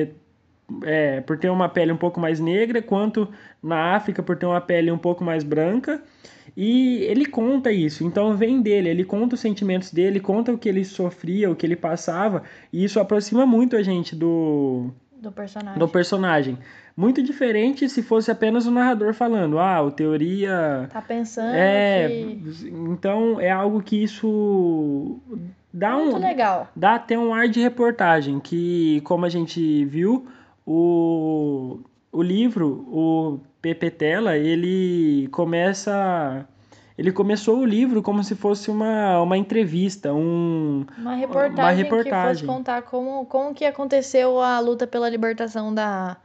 é, 0.84 1.20
por 1.22 1.38
ter 1.38 1.48
uma 1.48 1.68
pele 1.68 1.90
um 1.90 1.96
pouco 1.96 2.20
mais 2.20 2.38
negra, 2.38 2.80
quanto 2.82 3.28
na 3.62 3.96
África 3.96 4.22
por 4.22 4.36
ter 4.36 4.46
uma 4.46 4.60
pele 4.60 4.90
um 4.92 4.98
pouco 4.98 5.24
mais 5.24 5.42
branca. 5.42 6.00
E 6.56 6.98
ele 7.04 7.24
conta 7.24 7.72
isso, 7.72 8.04
então 8.04 8.36
vem 8.36 8.60
dele, 8.60 8.88
ele 8.88 9.04
conta 9.04 9.34
os 9.34 9.40
sentimentos 9.40 9.90
dele, 9.90 10.20
conta 10.20 10.52
o 10.52 10.58
que 10.58 10.68
ele 10.68 10.84
sofria, 10.84 11.50
o 11.50 11.56
que 11.56 11.64
ele 11.64 11.76
passava, 11.76 12.42
e 12.70 12.84
isso 12.84 13.00
aproxima 13.00 13.46
muito 13.46 13.74
a 13.74 13.82
gente 13.82 14.14
do, 14.14 14.90
do 15.22 15.32
personagem. 15.32 15.78
Do 15.78 15.88
personagem. 15.88 16.58
Muito 16.96 17.22
diferente 17.22 17.88
se 17.88 18.02
fosse 18.02 18.30
apenas 18.30 18.66
o 18.66 18.70
narrador 18.70 19.14
falando, 19.14 19.58
ah, 19.58 19.80
o 19.80 19.90
teoria. 19.90 20.88
Tá 20.92 21.00
pensando. 21.00 21.54
É. 21.54 22.08
Que... 22.08 22.68
Então 22.90 23.40
é 23.40 23.50
algo 23.50 23.82
que 23.82 24.02
isso 24.02 25.18
dá 25.72 25.96
muito 25.96 26.16
um. 26.16 26.20
legal. 26.20 26.68
Dá 26.76 26.96
até 26.96 27.18
um 27.18 27.32
ar 27.32 27.48
de 27.48 27.60
reportagem, 27.60 28.40
que, 28.40 29.00
como 29.02 29.24
a 29.24 29.28
gente 29.28 29.84
viu, 29.86 30.26
o, 30.66 31.78
o 32.12 32.22
livro, 32.22 32.86
o 32.88 33.40
Pepe 33.60 33.90
Tela, 33.90 34.36
ele 34.36 35.28
começa 35.32 36.46
ele 36.96 37.10
começou 37.10 37.58
o 37.58 37.64
livro 37.64 38.02
como 38.02 38.22
se 38.22 38.34
fosse 38.34 38.70
uma, 38.70 39.20
uma 39.22 39.38
entrevista, 39.38 40.12
um, 40.12 40.84
uma, 40.98 41.14
reportagem 41.14 41.58
uma 41.58 41.70
reportagem 41.70 42.12
que 42.12 42.40
fosse 42.40 42.44
contar 42.44 42.82
como, 42.82 43.24
como 43.24 43.54
que 43.54 43.64
aconteceu 43.64 44.38
a 44.40 44.60
luta 44.60 44.86
pela 44.86 45.08
libertação 45.08 45.74
da, 45.74 46.18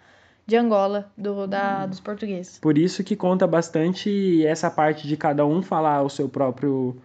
de 0.45 0.57
Angola, 0.57 1.09
do, 1.17 1.47
da, 1.47 1.85
dos 1.85 2.01
portugueses. 2.01 2.59
Por 2.59 2.77
isso 2.77 3.01
que 3.01 3.15
conta 3.15 3.47
bastante 3.47 4.45
essa 4.45 4.69
parte 4.69 5.07
de 5.07 5.15
cada 5.15 5.45
um 5.45 5.61
falar 5.61 6.03
o 6.03 6.09
seu 6.09 6.27
próprio 6.27 6.97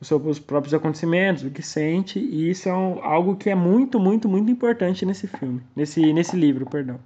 os 0.00 0.08
seus 0.08 0.38
próprios 0.38 0.74
acontecimentos, 0.74 1.44
o 1.44 1.50
que 1.50 1.62
sente, 1.62 2.18
e 2.18 2.50
isso 2.50 2.68
é 2.68 2.74
um, 2.74 3.02
algo 3.02 3.36
que 3.36 3.48
é 3.48 3.54
muito, 3.54 3.98
muito, 3.98 4.28
muito 4.28 4.50
importante 4.50 5.06
nesse 5.06 5.26
filme, 5.26 5.62
nesse, 5.74 6.12
nesse 6.12 6.36
livro, 6.36 6.66
perdão. 6.66 6.98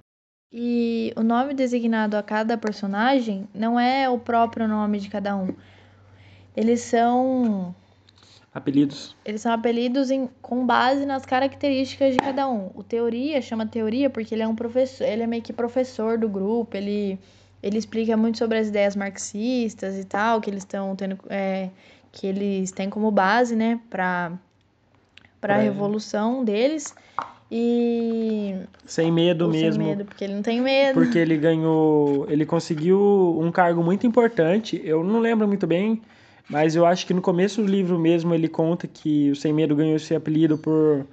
E 0.51 1.13
o 1.15 1.21
nome 1.21 1.53
designado 1.53 2.17
a 2.17 2.23
cada 2.23 2.57
personagem 2.57 3.47
não 3.53 3.79
é 3.79 4.09
o 4.09 4.17
próprio 4.17 4.67
nome 4.67 4.99
de 4.99 5.07
cada 5.07 5.35
um. 5.35 5.53
Eles 6.55 6.81
são 6.81 7.75
apelidos. 8.53 9.15
Eles 9.23 9.41
são 9.41 9.51
apelidos 9.51 10.09
em, 10.09 10.27
com 10.41 10.65
base 10.65 11.05
nas 11.05 11.23
características 11.23 12.13
de 12.13 12.17
cada 12.17 12.49
um. 12.49 12.71
O 12.73 12.83
teoria 12.83 13.41
chama 13.41 13.65
teoria 13.65 14.09
porque 14.09 14.33
ele 14.33 14.41
é 14.41 14.47
um 14.47 14.55
professor, 14.55 15.05
ele 15.05 15.21
é 15.21 15.27
meio 15.27 15.43
que 15.43 15.53
professor 15.53 16.17
do 16.17 16.27
grupo, 16.27 16.75
ele 16.75 17.19
ele 17.61 17.77
explica 17.77 18.15
muito 18.15 18.37
sobre 18.37 18.57
as 18.57 18.69
ideias 18.69 18.95
marxistas 18.95 19.97
e 19.97 20.05
tal, 20.05 20.39
que 20.39 20.49
eles 20.49 20.63
estão 20.63 20.95
tendo 20.95 21.19
é, 21.29 21.69
que 22.09 22.25
eles 22.25 22.71
têm 22.71 22.89
como 22.89 23.11
base, 23.11 23.55
né, 23.55 23.79
para 23.89 24.31
para 25.41 25.55
a 25.55 25.57
revolução 25.57 26.43
deles. 26.43 26.93
E. 27.51 28.55
Sem 28.85 29.11
medo 29.11 29.45
Ou 29.45 29.51
mesmo. 29.51 29.83
Sem 29.83 29.89
medo, 29.89 30.05
porque 30.05 30.23
ele 30.23 30.35
não 30.35 30.41
tem 30.41 30.61
medo. 30.61 30.93
Porque 30.93 31.17
ele 31.17 31.37
ganhou. 31.37 32.27
Ele 32.29 32.45
conseguiu 32.45 33.39
um 33.39 33.51
cargo 33.51 33.83
muito 33.83 34.05
importante. 34.05 34.79
Eu 34.83 35.03
não 35.03 35.19
lembro 35.19 35.47
muito 35.47 35.65
bem, 35.65 36.01
mas 36.49 36.75
eu 36.75 36.85
acho 36.85 37.07
que 37.07 37.13
no 37.13 37.21
começo 37.21 37.61
do 37.61 37.67
livro 37.67 37.97
mesmo 37.97 38.33
ele 38.33 38.47
conta 38.47 38.87
que 38.87 39.31
o 39.31 39.35
Sem 39.35 39.51
Medo 39.51 39.75
ganhou 39.75 39.95
esse 39.95 40.13
apelido 40.13 40.57
por, 40.57 41.07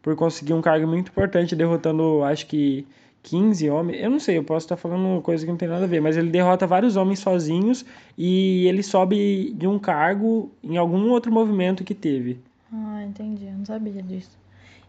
por 0.00 0.16
conseguir 0.16 0.54
um 0.54 0.62
cargo 0.62 0.86
muito 0.86 1.10
importante, 1.10 1.54
derrotando, 1.54 2.22
acho 2.24 2.46
que 2.46 2.86
15 3.22 3.70
homens. 3.70 4.02
Eu 4.02 4.10
não 4.10 4.18
sei, 4.18 4.38
eu 4.38 4.44
posso 4.44 4.64
estar 4.64 4.76
falando 4.76 5.20
coisa 5.22 5.44
que 5.44 5.50
não 5.50 5.58
tem 5.58 5.68
nada 5.68 5.84
a 5.84 5.88
ver, 5.88 6.00
mas 6.00 6.16
ele 6.16 6.30
derrota 6.30 6.66
vários 6.66 6.96
homens 6.96 7.20
sozinhos 7.20 7.84
e 8.16 8.66
ele 8.66 8.82
sobe 8.82 9.52
de 9.52 9.66
um 9.66 9.78
cargo 9.78 10.50
em 10.62 10.76
algum 10.76 11.10
outro 11.10 11.30
movimento 11.30 11.84
que 11.84 11.94
teve. 11.94 12.38
Ah, 12.72 13.04
entendi, 13.04 13.46
eu 13.46 13.52
não 13.52 13.64
sabia 13.64 14.02
disso. 14.02 14.41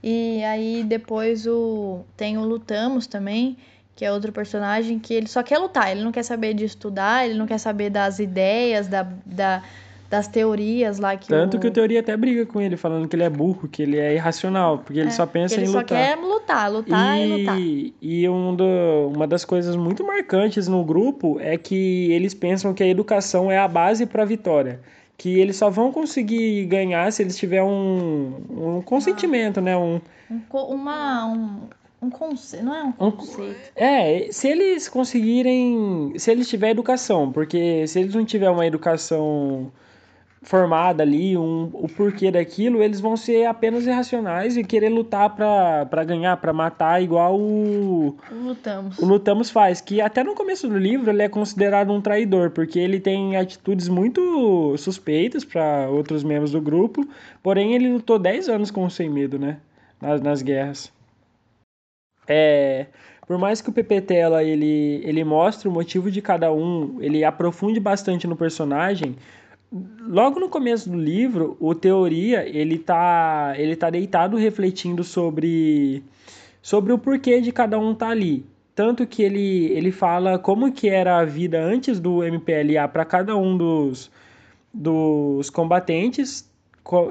E 0.03 0.43
aí 0.43 0.83
depois 0.83 1.47
o 1.47 2.01
tem 2.17 2.37
o 2.37 2.43
Lutamos 2.43 3.07
também, 3.07 3.55
que 3.95 4.03
é 4.03 4.11
outro 4.11 4.31
personagem 4.33 4.99
que 4.99 5.13
ele 5.13 5.27
só 5.27 5.41
quer 5.41 5.57
lutar, 5.59 5.91
ele 5.91 6.03
não 6.03 6.11
quer 6.11 6.23
saber 6.23 6.53
de 6.53 6.65
estudar, 6.65 7.25
ele 7.25 7.35
não 7.35 7.45
quer 7.47 7.57
saber 7.57 7.89
das 7.89 8.19
ideias, 8.19 8.87
da, 8.87 9.07
da 9.25 9.63
das 10.09 10.27
teorias 10.27 10.99
lá 10.99 11.17
que 11.17 11.27
Tanto 11.27 11.57
o... 11.57 11.59
que 11.59 11.65
o 11.65 11.71
teoria 11.71 11.99
até 11.99 12.15
briga 12.15 12.45
com 12.45 12.61
ele, 12.61 12.77
falando 12.77 13.07
que 13.07 13.15
ele 13.15 13.23
é 13.23 13.29
burro, 13.31 13.67
que 13.67 13.81
ele 13.81 13.97
é 13.97 14.13
irracional, 14.13 14.77
porque 14.77 14.99
ele 14.99 15.07
É, 15.07 15.11
só 15.11 15.25
pensa 15.25 15.55
ele 15.55 15.63
em 15.63 15.67
só 15.67 15.79
lutar. 15.79 15.97
quer 15.97 16.15
lutar, 16.19 16.71
lutar 16.71 17.19
e, 17.19 17.25
lutar. 17.25 17.59
E, 17.59 17.95
e 17.99 18.29
um 18.29 18.55
do, 18.55 18.63
uma 19.11 19.25
das 19.25 19.43
coisas 19.43 19.75
muito 19.75 20.05
marcantes 20.05 20.67
no 20.67 20.83
grupo 20.83 21.39
é 21.39 21.57
que 21.57 22.11
eles 22.11 22.35
pensam 22.35 22.75
que 22.75 22.83
a 22.83 22.87
educação 22.87 23.51
é 23.51 23.57
a 23.57 23.67
base 23.67 24.05
para 24.05 24.21
a 24.21 24.25
vitória. 24.25 24.81
Que 25.23 25.39
eles 25.39 25.55
só 25.55 25.69
vão 25.69 25.89
conseguir 25.89 26.65
ganhar 26.65 27.09
se 27.13 27.23
eles 27.23 27.37
tiverem 27.37 27.63
um, 27.65 28.33
um 28.77 28.81
consentimento, 28.81 29.61
né? 29.61 29.77
Um, 29.77 30.01
Um, 30.29 30.41
uma, 30.73 31.25
um, 31.27 31.59
um 32.01 32.09
conceito, 32.09 32.65
não 32.65 32.75
é 32.75 32.83
um 32.83 33.07
Um- 33.07 33.11
conceito. 33.11 33.71
é, 33.73 34.27
se 34.31 34.49
eles 34.49 34.89
conseguirem. 34.89 36.11
Se 36.17 36.29
eles 36.29 36.49
tiverem 36.49 36.71
educação, 36.73 37.31
porque 37.31 37.87
se 37.87 38.01
eles 38.01 38.13
não 38.13 38.25
tiverem 38.25 38.53
uma 38.53 38.67
educação 38.67 39.71
formada 40.43 41.03
ali, 41.03 41.37
um, 41.37 41.69
o 41.73 41.87
porquê 41.87 42.29
daquilo, 42.29 42.83
eles 42.83 42.99
vão 42.99 43.15
ser 43.15 43.45
apenas 43.45 43.87
irracionais 43.87 44.57
e 44.57 44.63
querer 44.63 44.89
lutar 44.89 45.33
pra 45.35 46.03
ganhar, 46.03 46.37
pra 46.37 46.51
matar, 46.51 47.01
igual 47.01 47.39
o, 47.39 48.17
Lutamos. 48.31 48.99
o 48.99 49.05
Lutamos 49.05 49.49
faz, 49.49 49.79
que 49.79 50.01
até 50.01 50.23
no 50.23 50.35
começo 50.35 50.67
do 50.67 50.77
livro 50.77 51.09
ele 51.09 51.23
é 51.23 51.29
considerado 51.29 51.91
um 51.91 52.01
traidor, 52.01 52.51
porque 52.51 52.77
ele 52.77 52.99
tem 52.99 53.37
atitudes 53.37 53.87
muito 53.87 54.75
suspeitas 54.77 55.45
para 55.45 55.89
outros 55.89 56.23
membros 56.23 56.51
do 56.51 56.61
grupo, 56.61 57.07
porém 57.41 57.73
ele 57.73 57.91
lutou 57.91 58.19
10 58.19 58.49
anos 58.49 58.69
com 58.69 58.85
o 58.85 58.91
Sem 58.91 59.09
Medo, 59.09 59.39
né? 59.39 59.57
Nas, 60.01 60.21
nas 60.21 60.41
guerras. 60.41 60.91
É, 62.27 62.87
por 63.25 63.37
mais 63.37 63.61
que 63.61 63.69
o 63.69 63.73
Pepetela 63.73 64.43
ele, 64.43 65.01
ele 65.05 65.23
mostre 65.23 65.67
o 65.67 65.71
motivo 65.71 66.11
de 66.11 66.21
cada 66.21 66.51
um, 66.51 66.97
ele 67.01 67.23
aprofunde 67.23 67.79
bastante 67.79 68.27
no 68.27 68.35
personagem, 68.35 69.15
logo 70.01 70.39
no 70.39 70.49
começo 70.49 70.89
do 70.89 70.97
livro, 70.97 71.57
o 71.59 71.73
Teoria, 71.73 72.47
ele 72.47 72.77
tá, 72.77 73.53
ele 73.57 73.75
tá 73.75 73.89
deitado 73.89 74.37
refletindo 74.37 75.03
sobre, 75.03 76.03
sobre 76.61 76.93
o 76.93 76.99
porquê 76.99 77.41
de 77.41 77.51
cada 77.51 77.79
um 77.79 77.95
tá 77.95 78.09
ali. 78.09 78.45
Tanto 78.75 79.05
que 79.05 79.23
ele, 79.23 79.67
ele 79.71 79.91
fala 79.91 80.37
como 80.37 80.71
que 80.71 80.89
era 80.89 81.19
a 81.19 81.25
vida 81.25 81.61
antes 81.63 81.99
do 81.99 82.23
MPLA 82.23 82.87
para 82.87 83.05
cada 83.05 83.35
um 83.35 83.57
dos, 83.57 84.11
dos 84.73 85.49
combatentes. 85.49 86.49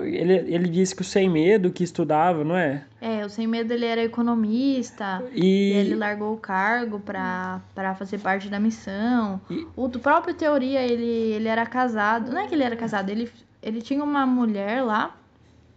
Ele, 0.03 0.35
ele 0.55 0.69
disse 0.69 0.95
que 0.95 1.01
o 1.01 1.05
Sem 1.05 1.31
Medo, 1.31 1.71
que 1.73 1.83
estudava, 1.83 2.45
não 2.45 2.57
é? 2.57 2.83
É, 3.01 3.25
o 3.25 3.31
Sem 3.31 3.47
Medo 3.47 3.73
ele 3.73 3.87
era 3.87 4.03
economista 4.05 5.23
e, 5.35 5.73
ele 5.73 5.95
largou 5.95 6.35
o 6.35 6.37
cargo 6.37 7.01
pra, 7.01 7.61
pra 7.75 7.95
fazer 7.95 8.19
parte 8.19 8.49
da 8.49 8.61
missão. 8.61 9.41
E- 9.51 9.67
O 9.75 9.89
do 9.89 9.99
próprio 9.99 10.35
Teoria, 10.35 10.81
ele, 10.83 11.05
ele 11.05 11.49
era 11.49 11.65
casado. 11.65 12.31
Não 12.31 12.41
é 12.43 12.47
que 12.47 12.55
ele 12.55 12.65
era 12.65 12.77
casado, 12.77 13.09
ele, 13.11 13.31
ele 13.63 13.81
tinha 13.81 14.05
uma 14.05 14.27
mulher 14.27 14.83
lá. 14.83 15.17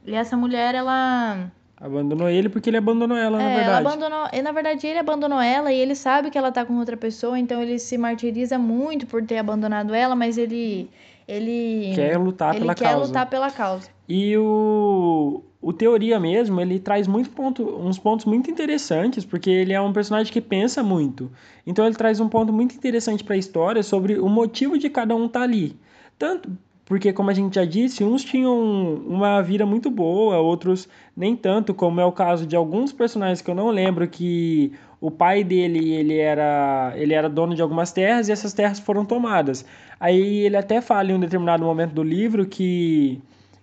E 0.05 0.13
essa 0.13 0.36
mulher, 0.36 0.75
ela. 0.75 1.49
Abandonou 1.77 2.29
ele 2.29 2.47
porque 2.49 2.69
ele 2.69 2.77
abandonou 2.77 3.17
ela, 3.17 3.38
na 3.38 3.43
é, 3.43 3.53
ela 3.53 3.55
verdade. 3.63 3.88
abandonou. 3.88 4.27
E 4.31 4.41
na 4.41 4.51
verdade, 4.51 4.88
ele 4.88 4.99
abandonou 4.99 5.39
ela 5.41 5.71
e 5.71 5.79
ele 5.79 5.95
sabe 5.95 6.29
que 6.29 6.38
ela 6.38 6.51
tá 6.51 6.63
com 6.65 6.77
outra 6.77 6.95
pessoa, 6.97 7.39
então 7.39 7.62
ele 7.62 7.79
se 7.79 7.97
martiriza 7.97 8.58
muito 8.58 9.08
por 9.08 9.23
ter 9.23 9.38
abandonado 9.38 9.93
ela, 9.93 10.15
mas 10.15 10.38
ele. 10.38 10.89
Ele. 11.27 11.93
Quer 11.95 12.17
lutar 12.17 12.51
ele 12.51 12.61
pela 12.61 12.75
quer 12.75 12.91
causa. 12.91 13.07
lutar 13.07 13.29
pela 13.29 13.51
causa. 13.51 13.89
E 14.07 14.38
o, 14.38 15.43
o 15.61 15.73
Teoria 15.73 16.19
mesmo, 16.19 16.61
ele 16.61 16.79
traz 16.79 17.07
muito 17.07 17.29
ponto, 17.31 17.63
uns 17.63 17.97
pontos 17.97 18.25
muito 18.25 18.51
interessantes, 18.51 19.25
porque 19.25 19.49
ele 19.49 19.73
é 19.73 19.81
um 19.81 19.91
personagem 19.91 20.31
que 20.31 20.41
pensa 20.41 20.83
muito. 20.83 21.31
Então 21.65 21.85
ele 21.85 21.95
traz 21.95 22.19
um 22.19 22.29
ponto 22.29 22.53
muito 22.53 22.75
interessante 22.75 23.23
para 23.23 23.35
a 23.35 23.39
história 23.39 23.81
sobre 23.81 24.19
o 24.19 24.29
motivo 24.29 24.77
de 24.77 24.89
cada 24.89 25.15
um 25.15 25.25
estar 25.25 25.41
ali. 25.41 25.75
Tanto 26.17 26.51
porque, 26.85 27.11
como 27.11 27.31
a 27.31 27.33
gente 27.33 27.55
já 27.55 27.65
disse, 27.65 28.03
uns 28.03 28.23
tinham 28.23 28.93
uma 29.07 29.41
vida 29.41 29.65
muito 29.65 29.89
boa, 29.89 30.38
outros 30.38 30.88
nem 31.17 31.35
tanto, 31.35 31.73
como 31.73 31.99
é 31.99 32.05
o 32.05 32.11
caso 32.11 32.45
de 32.45 32.55
alguns 32.55 32.93
personagens 32.93 33.41
que 33.41 33.49
eu 33.49 33.55
não 33.55 33.71
lembro 33.71 34.07
que 34.07 34.71
o 35.06 35.12
pai 35.12 35.44
dele 35.44 35.94
ele 35.94 36.18
era, 36.18 36.91
ele 36.96 37.13
era 37.13 37.30
dono 37.30 37.54
de 37.54 37.62
algumas 37.62 37.91
terras 37.91 38.28
e 38.28 38.32
essas 38.32 38.54
terras 38.54 38.80
foram 38.80 39.06
tomadas. 39.06 39.63
Aí 40.00 40.39
ele 40.39 40.58
até 40.58 40.82
fala 40.82 41.12
em 41.12 41.13
um 41.13 41.20
determinado 41.20 41.63
momento 41.63 41.94
do 41.94 42.02
livro 42.02 42.44
que 42.48 43.22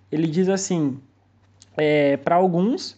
ele 0.09 0.25
diz 0.25 0.47
assim, 0.47 0.97
é, 1.75 2.15
para 2.15 2.35
alguns, 2.35 2.97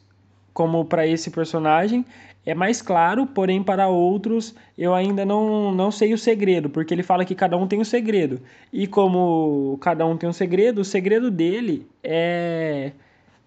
como 0.54 0.86
para 0.86 1.08
esse 1.08 1.32
personagem, 1.32 2.06
é 2.46 2.54
mais 2.54 2.84
claro, 2.84 3.26
porém 3.26 3.64
para 3.64 3.88
outros 3.88 4.54
eu 4.78 4.94
ainda 4.94 5.26
não, 5.26 5.74
não 5.74 5.90
sei 5.90 6.14
o 6.14 6.18
segredo, 6.18 6.70
porque 6.70 6.94
ele 6.94 7.02
fala 7.02 7.26
que 7.26 7.34
cada 7.34 7.58
um 7.58 7.66
tem 7.66 7.80
um 7.80 7.84
segredo. 7.84 8.40
E 8.72 8.86
como 8.86 9.76
cada 9.82 10.06
um 10.06 10.16
tem 10.16 10.30
um 10.30 10.34
segredo, 10.34 10.82
o 10.82 10.86
segredo 10.86 11.32
dele 11.32 11.88
é 12.04 12.92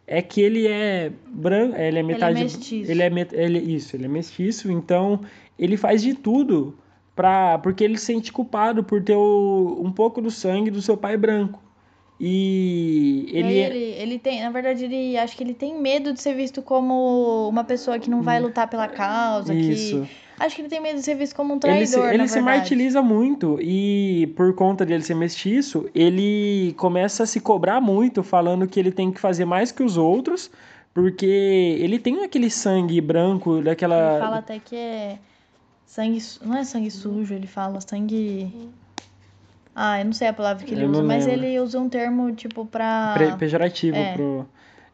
é 0.08 0.22
que 0.22 0.40
ele 0.40 0.66
é 0.66 1.12
branco, 1.28 1.76
ele 1.76 1.98
é 1.98 2.02
metade, 2.02 2.42
mestiço. 2.42 2.90
ele 2.90 3.02
é 3.02 3.10
met- 3.10 3.32
ele 3.34 3.58
isso, 3.58 3.94
ele 3.94 4.06
é 4.06 4.08
mestiço, 4.08 4.72
então 4.72 5.20
ele 5.58 5.76
faz 5.76 6.02
de 6.02 6.14
tudo 6.14 6.76
para 7.14 7.58
porque 7.58 7.84
ele 7.84 7.98
se 7.98 8.06
sente 8.06 8.32
culpado 8.32 8.82
por 8.82 9.02
ter 9.02 9.14
o- 9.16 9.80
um 9.84 9.92
pouco 9.92 10.20
do 10.22 10.30
sangue 10.30 10.70
do 10.70 10.80
seu 10.82 10.96
pai 10.96 11.16
branco. 11.16 11.60
E 12.20 13.28
ele 13.32 13.58
é- 13.58 13.66
ele, 13.70 13.78
ele 14.02 14.18
tem, 14.18 14.42
na 14.42 14.50
verdade, 14.50 14.84
ele 14.84 15.16
acho 15.16 15.36
que 15.36 15.42
ele 15.44 15.54
tem 15.54 15.80
medo 15.80 16.12
de 16.12 16.20
ser 16.20 16.34
visto 16.34 16.60
como 16.62 17.48
uma 17.48 17.62
pessoa 17.64 17.98
que 17.98 18.10
não 18.10 18.22
vai 18.22 18.40
lutar 18.40 18.68
pela 18.68 18.88
causa, 18.88 19.52
Hum. 19.52 19.58
Isso. 19.58 20.02
que 20.02 20.27
acho 20.40 20.54
que 20.54 20.62
ele 20.62 20.68
tem 20.68 20.80
medo 20.80 20.96
de 20.96 21.02
ser 21.02 21.14
visto 21.14 21.34
como 21.34 21.52
um 21.52 21.56
Ele 21.56 21.60
traidor, 21.60 21.86
se, 21.86 22.00
ele 22.00 22.18
na 22.18 22.28
se 22.28 22.40
martiriza 22.40 23.02
muito 23.02 23.58
e 23.60 24.32
por 24.36 24.54
conta 24.54 24.84
dele 24.86 25.02
ser 25.02 25.14
mestiço, 25.14 25.88
ele 25.94 26.74
começa 26.76 27.22
a 27.22 27.26
se 27.26 27.40
cobrar 27.40 27.80
muito, 27.80 28.22
falando 28.22 28.66
que 28.66 28.78
ele 28.78 28.90
tem 28.92 29.10
que 29.12 29.20
fazer 29.20 29.44
mais 29.44 29.70
que 29.72 29.82
os 29.82 29.96
outros, 29.96 30.50
porque 30.94 31.26
ele 31.80 31.98
tem 31.98 32.24
aquele 32.24 32.50
sangue 32.50 33.00
branco 33.00 33.60
daquela 33.62 34.12
Ele 34.12 34.20
fala 34.20 34.36
até 34.38 34.58
que 34.58 34.76
é 34.76 35.18
sangue, 35.86 36.22
não 36.42 36.56
é 36.56 36.64
sangue 36.64 36.90
sujo, 36.90 37.34
ele 37.34 37.46
fala 37.46 37.80
sangue 37.80 38.50
Ah, 39.74 40.00
eu 40.00 40.04
não 40.06 40.12
sei 40.12 40.28
a 40.28 40.32
palavra 40.32 40.64
que 40.64 40.74
ele 40.74 40.84
Eu 40.84 40.90
usa, 40.90 41.02
mas 41.02 41.26
ele 41.26 41.58
usa 41.60 41.78
um 41.78 41.88
termo 41.88 42.32
tipo 42.32 42.66
pra 42.66 43.14
pre- 43.16 43.36
pejorativo 43.36 43.96
é. 43.96 44.12
pro 44.14 44.46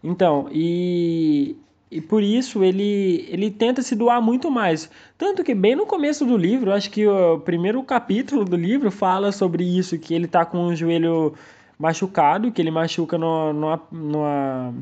Então, 0.02 0.48
e 0.52 1.56
e 1.94 2.00
por 2.00 2.22
isso 2.22 2.64
ele 2.64 3.24
ele 3.30 3.50
tenta 3.50 3.80
se 3.82 3.94
doar 3.94 4.20
muito 4.20 4.50
mais. 4.50 4.90
Tanto 5.16 5.44
que 5.44 5.54
bem 5.54 5.76
no 5.76 5.86
começo 5.86 6.26
do 6.26 6.36
livro, 6.36 6.72
acho 6.72 6.90
que 6.90 7.06
o 7.06 7.38
primeiro 7.38 7.80
capítulo 7.84 8.44
do 8.44 8.56
livro 8.56 8.90
fala 8.90 9.30
sobre 9.30 9.62
isso, 9.62 9.96
que 9.98 10.12
ele 10.12 10.26
tá 10.26 10.44
com 10.44 10.66
o 10.66 10.74
joelho 10.74 11.34
machucado, 11.78 12.50
que 12.50 12.60
ele 12.60 12.70
machuca 12.70 13.16
no, 13.16 13.52
numa, 13.52 13.82
numa 13.92 14.74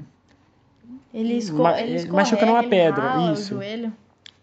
ele, 1.13 1.35
esco... 1.35 1.63
Ma- 1.63 1.81
ele 1.81 2.01
ele 2.01 2.11
machuca 2.11 2.47
numa 2.47 2.63
pedra, 2.63 3.03
rala 3.03 3.33
isso. 3.35 3.55
o 3.55 3.57
joelho. 3.59 3.93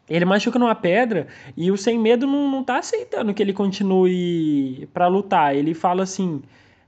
Ele 0.07 0.25
machuca 0.25 0.57
numa 0.59 0.75
pedra 0.75 1.27
e 1.57 1.71
o 1.71 1.77
Sem 1.77 1.97
Medo 1.99 2.25
não, 2.27 2.49
não 2.51 2.63
tá 2.63 2.77
aceitando 2.77 3.33
que 3.33 3.41
ele 3.43 3.53
continue 3.53 4.87
pra 4.93 5.07
lutar. 5.07 5.55
Ele 5.55 5.73
fala 5.73 6.03
assim: 6.03 6.41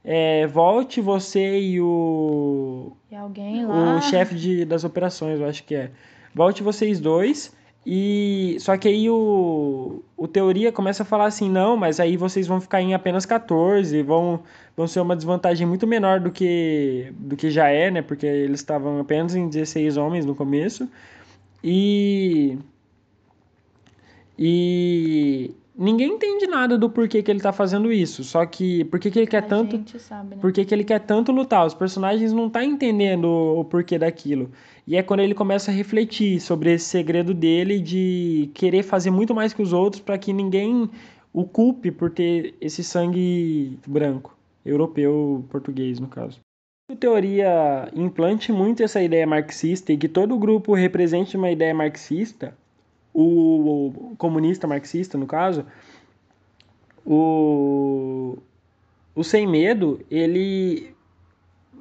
é, 0.03 0.47
volte 0.47 0.99
você 0.99 1.59
e 1.59 1.79
o, 1.79 2.91
E 3.11 3.15
alguém 3.15 3.65
lá. 3.65 3.97
o 3.97 4.01
chefe 4.01 4.65
das 4.65 4.83
operações, 4.83 5.39
eu 5.39 5.47
acho 5.47 5.63
que 5.63 5.75
é. 5.75 5.91
Volte 6.33 6.63
vocês 6.63 6.99
dois. 6.99 7.53
E 7.85 8.57
só 8.59 8.77
que 8.77 8.87
aí 8.87 9.09
o, 9.09 10.03
o 10.15 10.27
Teoria 10.27 10.71
começa 10.71 11.01
a 11.03 11.05
falar 11.05 11.25
assim: 11.25 11.49
não, 11.49 11.75
mas 11.75 11.99
aí 11.99 12.15
vocês 12.15 12.45
vão 12.47 12.61
ficar 12.61 12.81
em 12.81 12.93
apenas 12.93 13.25
14, 13.25 14.03
vão, 14.03 14.41
vão 14.77 14.87
ser 14.87 14.99
uma 14.99 15.15
desvantagem 15.15 15.65
muito 15.65 15.87
menor 15.87 16.19
do 16.19 16.31
que, 16.31 17.11
do 17.17 17.35
que 17.35 17.49
já 17.49 17.69
é, 17.69 17.89
né? 17.89 18.01
Porque 18.03 18.25
eles 18.25 18.59
estavam 18.59 18.99
apenas 18.99 19.35
em 19.35 19.47
16 19.49 19.97
homens 19.97 20.25
no 20.25 20.35
começo. 20.35 20.87
E. 21.63 22.57
E 24.37 25.51
ninguém 25.77 26.13
entende 26.13 26.47
nada 26.47 26.77
do 26.77 26.89
porquê 26.89 27.23
que 27.23 27.31
ele 27.31 27.39
tá 27.39 27.51
fazendo 27.51 27.91
isso. 27.91 28.23
Só 28.23 28.45
que 28.45 28.83
por 28.85 28.99
que 28.99 29.11
que 29.11 29.19
ele 29.19 29.27
quer 29.27 29.43
A 29.43 29.47
tanto 29.47 29.77
gente 29.77 29.99
sabe, 29.99 30.35
né? 30.35 30.41
por 30.41 30.51
que 30.51 30.65
ele 30.73 30.83
quer 30.83 30.99
tanto 30.99 31.31
lutar. 31.31 31.65
Os 31.65 31.73
personagens 31.73 32.33
não 32.33 32.49
tá 32.49 32.63
entendendo 32.63 33.25
o, 33.25 33.63
porquê 33.65 33.97
daquilo. 33.97 34.51
E 34.85 34.95
é 34.95 35.03
quando 35.03 35.21
ele 35.21 35.33
começa 35.33 35.71
a 35.71 35.73
refletir 35.73 36.39
sobre 36.39 36.73
esse 36.73 36.85
segredo 36.85 37.33
dele 37.33 37.79
de 37.79 38.49
querer 38.53 38.83
fazer 38.83 39.11
muito 39.11 39.33
mais 39.33 39.53
que 39.53 39.61
os 39.61 39.73
outros 39.73 40.01
para 40.01 40.17
que 40.17 40.33
ninguém 40.33 40.89
o 41.33 41.45
culpe 41.45 41.91
por 41.91 42.09
ter 42.09 42.55
esse 42.59 42.83
sangue 42.83 43.79
branco, 43.87 44.35
europeu, 44.65 45.45
português 45.49 45.99
no 45.99 46.07
caso. 46.07 46.39
teoria 46.99 47.89
implante 47.95 48.51
muito 48.51 48.83
essa 48.83 49.01
ideia 49.01 49.25
marxista 49.25 49.93
e 49.93 49.97
que 49.97 50.09
todo 50.09 50.37
grupo 50.37 50.73
represente 50.73 51.37
uma 51.37 51.49
ideia 51.49 51.73
marxista, 51.73 52.53
o, 53.13 54.13
comunista 54.17 54.67
marxista 54.67 55.17
no 55.17 55.25
caso, 55.25 55.65
o, 57.05 58.37
o 59.15 59.23
Sem 59.23 59.47
Medo, 59.47 59.99
ele, 60.09 60.93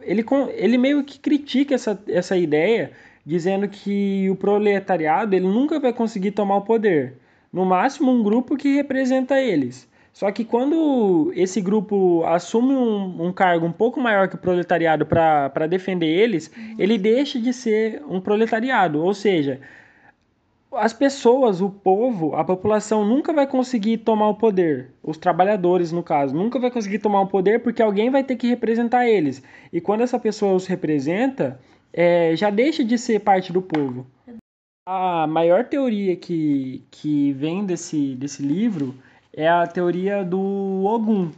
ele, 0.02 0.24
ele 0.54 0.78
meio 0.78 1.04
que 1.04 1.18
critica 1.18 1.74
essa, 1.74 2.02
essa 2.08 2.36
ideia, 2.36 2.92
dizendo 3.24 3.68
que 3.68 4.28
o 4.30 4.36
proletariado 4.36 5.36
ele 5.36 5.46
nunca 5.46 5.78
vai 5.78 5.92
conseguir 5.92 6.32
tomar 6.32 6.56
o 6.56 6.62
poder. 6.62 7.14
No 7.52 7.64
máximo, 7.64 8.10
um 8.10 8.22
grupo 8.22 8.56
que 8.56 8.76
representa 8.76 9.40
eles. 9.40 9.88
Só 10.12 10.30
que 10.30 10.44
quando 10.44 11.32
esse 11.36 11.60
grupo 11.60 12.24
assume 12.24 12.74
um, 12.74 13.26
um 13.26 13.32
cargo 13.32 13.66
um 13.66 13.72
pouco 13.72 14.00
maior 14.00 14.28
que 14.28 14.34
o 14.34 14.38
proletariado 14.38 15.06
para 15.06 15.66
defender 15.68 16.06
eles, 16.06 16.50
uhum. 16.56 16.76
ele 16.78 16.98
deixa 16.98 17.40
de 17.40 17.52
ser 17.52 18.02
um 18.08 18.20
proletariado. 18.20 19.02
Ou 19.02 19.14
seja, 19.14 19.60
as 20.72 20.92
pessoas, 20.92 21.60
o 21.60 21.68
povo, 21.68 22.34
a 22.36 22.44
população 22.44 23.04
nunca 23.04 23.32
vai 23.32 23.46
conseguir 23.46 23.98
tomar 23.98 24.28
o 24.28 24.36
poder. 24.36 24.92
Os 25.02 25.16
trabalhadores, 25.18 25.90
no 25.90 26.02
caso, 26.02 26.34
nunca 26.34 26.60
vai 26.60 26.70
conseguir 26.70 27.00
tomar 27.00 27.22
o 27.22 27.26
poder 27.26 27.62
porque 27.62 27.82
alguém 27.82 28.10
vai 28.10 28.22
ter 28.22 28.36
que 28.36 28.46
representar 28.48 29.08
eles. 29.08 29.42
E 29.72 29.80
quando 29.80 30.02
essa 30.02 30.18
pessoa 30.18 30.54
os 30.54 30.66
representa, 30.66 31.60
é, 31.92 32.36
já 32.36 32.50
deixa 32.50 32.84
de 32.84 32.96
ser 32.96 33.20
parte 33.20 33.52
do 33.52 33.60
povo. 33.60 34.06
A 34.86 35.26
maior 35.26 35.64
teoria 35.64 36.16
que, 36.16 36.84
que 36.90 37.32
vem 37.32 37.64
desse, 37.64 38.14
desse 38.14 38.42
livro 38.42 38.94
é 39.32 39.48
a 39.48 39.66
teoria 39.66 40.24
do 40.24 40.84
Ogum, 40.84 41.30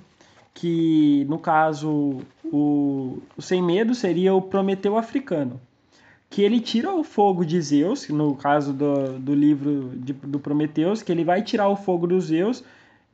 que 0.55 1.25
no 1.29 1.38
caso 1.38 2.21
o, 2.45 3.18
o 3.37 3.42
Sem 3.42 3.62
Medo 3.62 3.95
seria 3.95 4.35
o 4.35 4.42
Prometeu 4.42 4.97
africano, 4.97 5.61
que 6.33 6.40
ele 6.40 6.61
tira 6.61 6.90
o 6.95 7.05
fogo 7.05 7.45
de 7.45 7.61
Zeus, 7.61 8.09
no 8.09 8.35
caso 8.35 8.73
do, 8.73 9.18
do 9.18 9.35
livro 9.35 9.92
de, 9.97 10.14
do 10.14 10.40
Prometeus, 10.40 11.03
que 11.03 11.12
ele 11.12 11.25
vai 11.25 11.42
tirar 11.42 11.68
o 11.68 11.77
fogo 11.77 12.07
dos 12.07 12.25
Zeus 12.25 12.64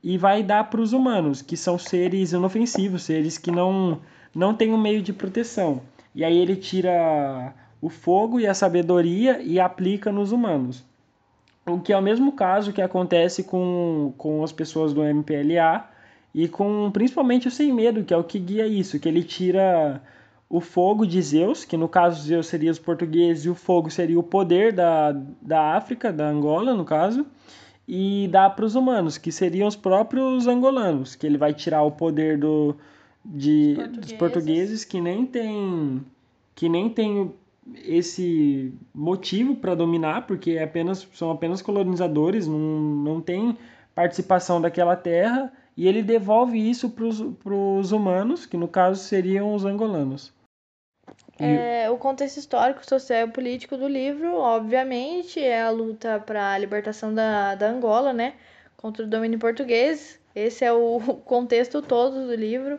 e 0.05 0.17
vai 0.17 0.41
dar 0.41 0.71
para 0.71 0.81
os 0.81 0.93
humanos, 0.93 1.43
que 1.43 1.57
são 1.57 1.77
seres 1.77 2.31
inofensivos, 2.31 3.03
seres 3.03 3.37
que 3.37 3.51
não, 3.51 4.01
não 4.33 4.55
têm 4.55 4.73
um 4.73 4.81
meio 4.81 5.03
de 5.03 5.13
proteção. 5.13 5.83
E 6.15 6.25
aí 6.25 6.39
ele 6.39 6.55
tira 6.55 7.53
o 7.83 7.89
fogo 7.89 8.39
e 8.39 8.47
a 8.47 8.55
sabedoria 8.55 9.43
e 9.43 9.59
aplica 9.59 10.13
nos 10.13 10.31
humanos. 10.31 10.85
O 11.67 11.81
que 11.81 11.93
é 11.93 11.99
o 11.99 12.03
mesmo 12.03 12.31
caso 12.31 12.73
que 12.73 12.81
acontece 12.81 13.43
com, 13.43 14.15
com 14.17 14.45
as 14.45 14.53
pessoas 14.53 14.95
do 14.95 15.03
MPLA 15.03 15.91
e 16.33 16.47
com 16.47 16.89
principalmente 16.93 17.49
o 17.49 17.51
Sem 17.51 17.73
Medo, 17.73 18.05
que 18.05 18.15
é 18.15 18.17
o 18.17 18.23
que 18.23 18.39
guia 18.39 18.69
isso, 18.69 19.01
que 19.01 19.09
ele 19.09 19.25
tira 19.25 20.01
o 20.51 20.61
fogo 20.61 21.07
de 21.07 21.21
Zeus, 21.21 21.65
que 21.65 21.77
no 21.77 21.89
caso 21.89 22.23
Zeus 22.23 22.47
seria 22.47 22.71
os 22.71 22.79
portugueses 22.79 23.45
e 23.45 23.51
o 23.51 23.55
fogo 23.55 23.91
seria 23.91 24.19
o 24.19 24.23
poder 24.23 24.73
da, 24.73 25.13
da 25.43 25.77
África, 25.77 26.13
da 26.13 26.29
Angola 26.29 26.75
no 26.75 26.85
caso, 26.85 27.27
e 27.87 28.29
dá 28.29 28.49
para 28.49 28.65
os 28.65 28.75
humanos, 28.75 29.19
que 29.19 29.31
seriam 29.31 29.69
os 29.69 29.77
próprios 29.77 30.47
angolanos, 30.47 31.15
que 31.15 31.27
ele 31.27 31.39
vai 31.39 31.53
tirar 31.53 31.83
o 31.83 31.91
poder 31.91 32.39
do, 32.39 32.77
de, 33.25 33.75
portugueses. 33.77 34.01
dos 34.01 34.13
portugueses 34.15 34.85
que 34.85 35.01
nem 35.01 35.27
tem 35.27 36.05
que 36.55 36.69
nem 36.69 36.91
tem 36.91 37.33
esse 37.85 38.73
motivo 38.95 39.55
para 39.55 39.75
dominar, 39.75 40.27
porque 40.27 40.53
é 40.53 40.65
apenas, 40.65 41.07
são 41.15 41.31
apenas 41.31 41.63
colonizadores, 41.63 42.49
não, 42.49 42.59
não 42.59 43.21
tem 43.21 43.57
participação 43.95 44.61
daquela 44.61 44.97
terra, 44.97 45.53
e 45.77 45.87
ele 45.87 46.03
devolve 46.03 46.59
isso 46.59 46.91
para 46.91 47.55
os 47.55 47.93
humanos, 47.93 48.47
que 48.47 48.57
no 48.57 48.67
caso 48.67 49.01
seriam 49.03 49.55
os 49.55 49.65
angolanos. 49.65 50.33
É, 51.39 51.89
o 51.91 51.97
contexto 51.97 52.39
histórico, 52.39 52.85
social 52.85 53.29
e 53.29 53.31
político 53.31 53.77
do 53.77 53.87
livro, 53.87 54.35
obviamente, 54.37 55.41
é 55.41 55.63
a 55.63 55.71
luta 55.71 56.19
para 56.19 56.53
a 56.53 56.59
libertação 56.59 57.15
da, 57.15 57.55
da 57.55 57.71
Angola, 57.71 58.13
né? 58.13 58.35
Contra 58.77 59.05
o 59.05 59.09
domínio 59.09 59.39
português. 59.39 60.19
Esse 60.35 60.65
é 60.65 60.73
o 60.73 61.01
contexto 61.25 61.81
todo 61.81 62.27
do 62.27 62.35
livro. 62.35 62.77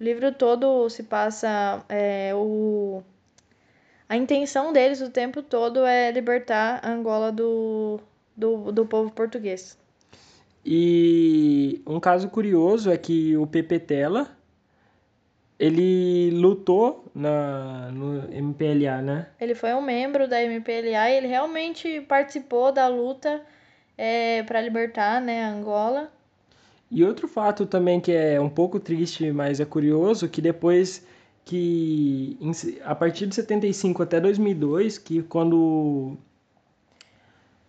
O 0.00 0.04
livro 0.04 0.32
todo 0.32 0.88
se 0.90 1.02
passa 1.02 1.84
é, 1.88 2.32
o 2.34 3.02
a 4.12 4.16
intenção 4.18 4.74
deles 4.74 5.00
o 5.00 5.08
tempo 5.08 5.42
todo 5.42 5.86
é 5.86 6.10
libertar 6.10 6.80
a 6.82 6.92
Angola 6.92 7.32
do, 7.32 7.98
do, 8.36 8.70
do 8.70 8.84
povo 8.84 9.10
português. 9.10 9.78
E 10.62 11.80
um 11.86 11.98
caso 11.98 12.28
curioso 12.28 12.90
é 12.90 12.98
que 12.98 13.34
o 13.38 13.46
Pepe 13.46 13.78
Tela, 13.78 14.28
ele 15.62 16.32
lutou 16.32 17.04
na, 17.14 17.88
no 17.92 18.28
MPLA, 18.34 19.00
né? 19.00 19.28
Ele 19.40 19.54
foi 19.54 19.72
um 19.74 19.80
membro 19.80 20.26
da 20.26 20.42
MPLA 20.42 21.08
e 21.08 21.16
ele 21.16 21.28
realmente 21.28 22.00
participou 22.00 22.72
da 22.72 22.88
luta 22.88 23.40
é, 23.96 24.42
para 24.42 24.60
libertar 24.60 25.20
né, 25.20 25.44
a 25.44 25.52
Angola. 25.52 26.10
E 26.90 27.04
outro 27.04 27.28
fato 27.28 27.64
também 27.64 28.00
que 28.00 28.10
é 28.10 28.40
um 28.40 28.48
pouco 28.48 28.80
triste, 28.80 29.30
mas 29.30 29.60
é 29.60 29.64
curioso, 29.64 30.28
que 30.28 30.42
depois 30.42 31.06
que 31.44 32.36
a 32.84 32.94
partir 32.96 33.28
de 33.28 33.36
75 33.36 34.02
até 34.02 34.18
2002, 34.20 34.98
que 34.98 35.22
quando 35.22 36.16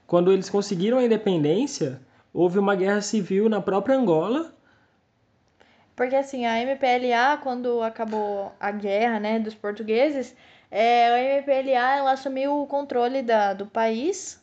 quando 0.07 0.31
eles 0.31 0.49
conseguiram 0.49 0.97
a 0.97 1.03
independência, 1.03 2.01
houve 2.33 2.57
uma 2.57 2.75
guerra 2.75 3.01
civil 3.01 3.47
na 3.47 3.61
própria 3.61 3.95
Angola. 3.95 4.51
Porque 5.95 6.15
assim, 6.15 6.45
a 6.45 6.59
MPLA, 6.59 7.37
quando 7.41 7.81
acabou 7.81 8.51
a 8.59 8.71
guerra, 8.71 9.19
né, 9.19 9.39
dos 9.39 9.53
portugueses, 9.53 10.35
é, 10.71 11.07
a 11.07 11.37
MPLA 11.37 11.97
ela 11.97 12.11
assumiu 12.11 12.61
o 12.61 12.67
controle 12.67 13.21
da, 13.21 13.53
do 13.53 13.67
país. 13.67 14.41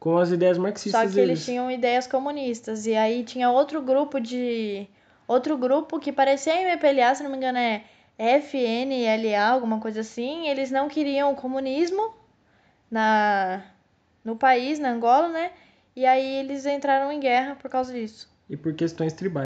Com 0.00 0.18
as 0.18 0.30
ideias 0.30 0.58
marxistas 0.58 1.00
Só 1.00 1.06
que 1.06 1.14
deles. 1.14 1.30
eles 1.30 1.44
tinham 1.44 1.70
ideias 1.70 2.06
comunistas. 2.06 2.86
E 2.86 2.96
aí 2.96 3.22
tinha 3.22 3.50
outro 3.50 3.80
grupo 3.80 4.20
de... 4.20 4.88
Outro 5.28 5.56
grupo 5.56 6.00
que 6.00 6.12
parecia 6.12 6.52
a 6.52 6.62
MPLA, 6.62 7.14
se 7.14 7.22
não 7.22 7.30
me 7.30 7.36
engano 7.36 7.58
é 7.58 7.84
FNLA, 8.18 9.48
alguma 9.48 9.80
coisa 9.80 10.00
assim, 10.00 10.48
eles 10.48 10.70
não 10.70 10.88
queriam 10.88 11.32
o 11.32 11.36
comunismo 11.36 12.14
na 12.90 13.62
no 14.24 14.36
país, 14.36 14.78
na 14.78 14.90
Angola, 14.90 15.28
né? 15.28 15.50
E 15.96 16.06
aí 16.06 16.36
eles 16.36 16.64
entraram 16.64 17.10
em 17.10 17.18
guerra 17.18 17.56
por 17.56 17.70
causa 17.70 17.92
disso. 17.92 18.30
E 18.48 18.56
por 18.56 18.72
questões 18.74 19.12
tribais. 19.12 19.40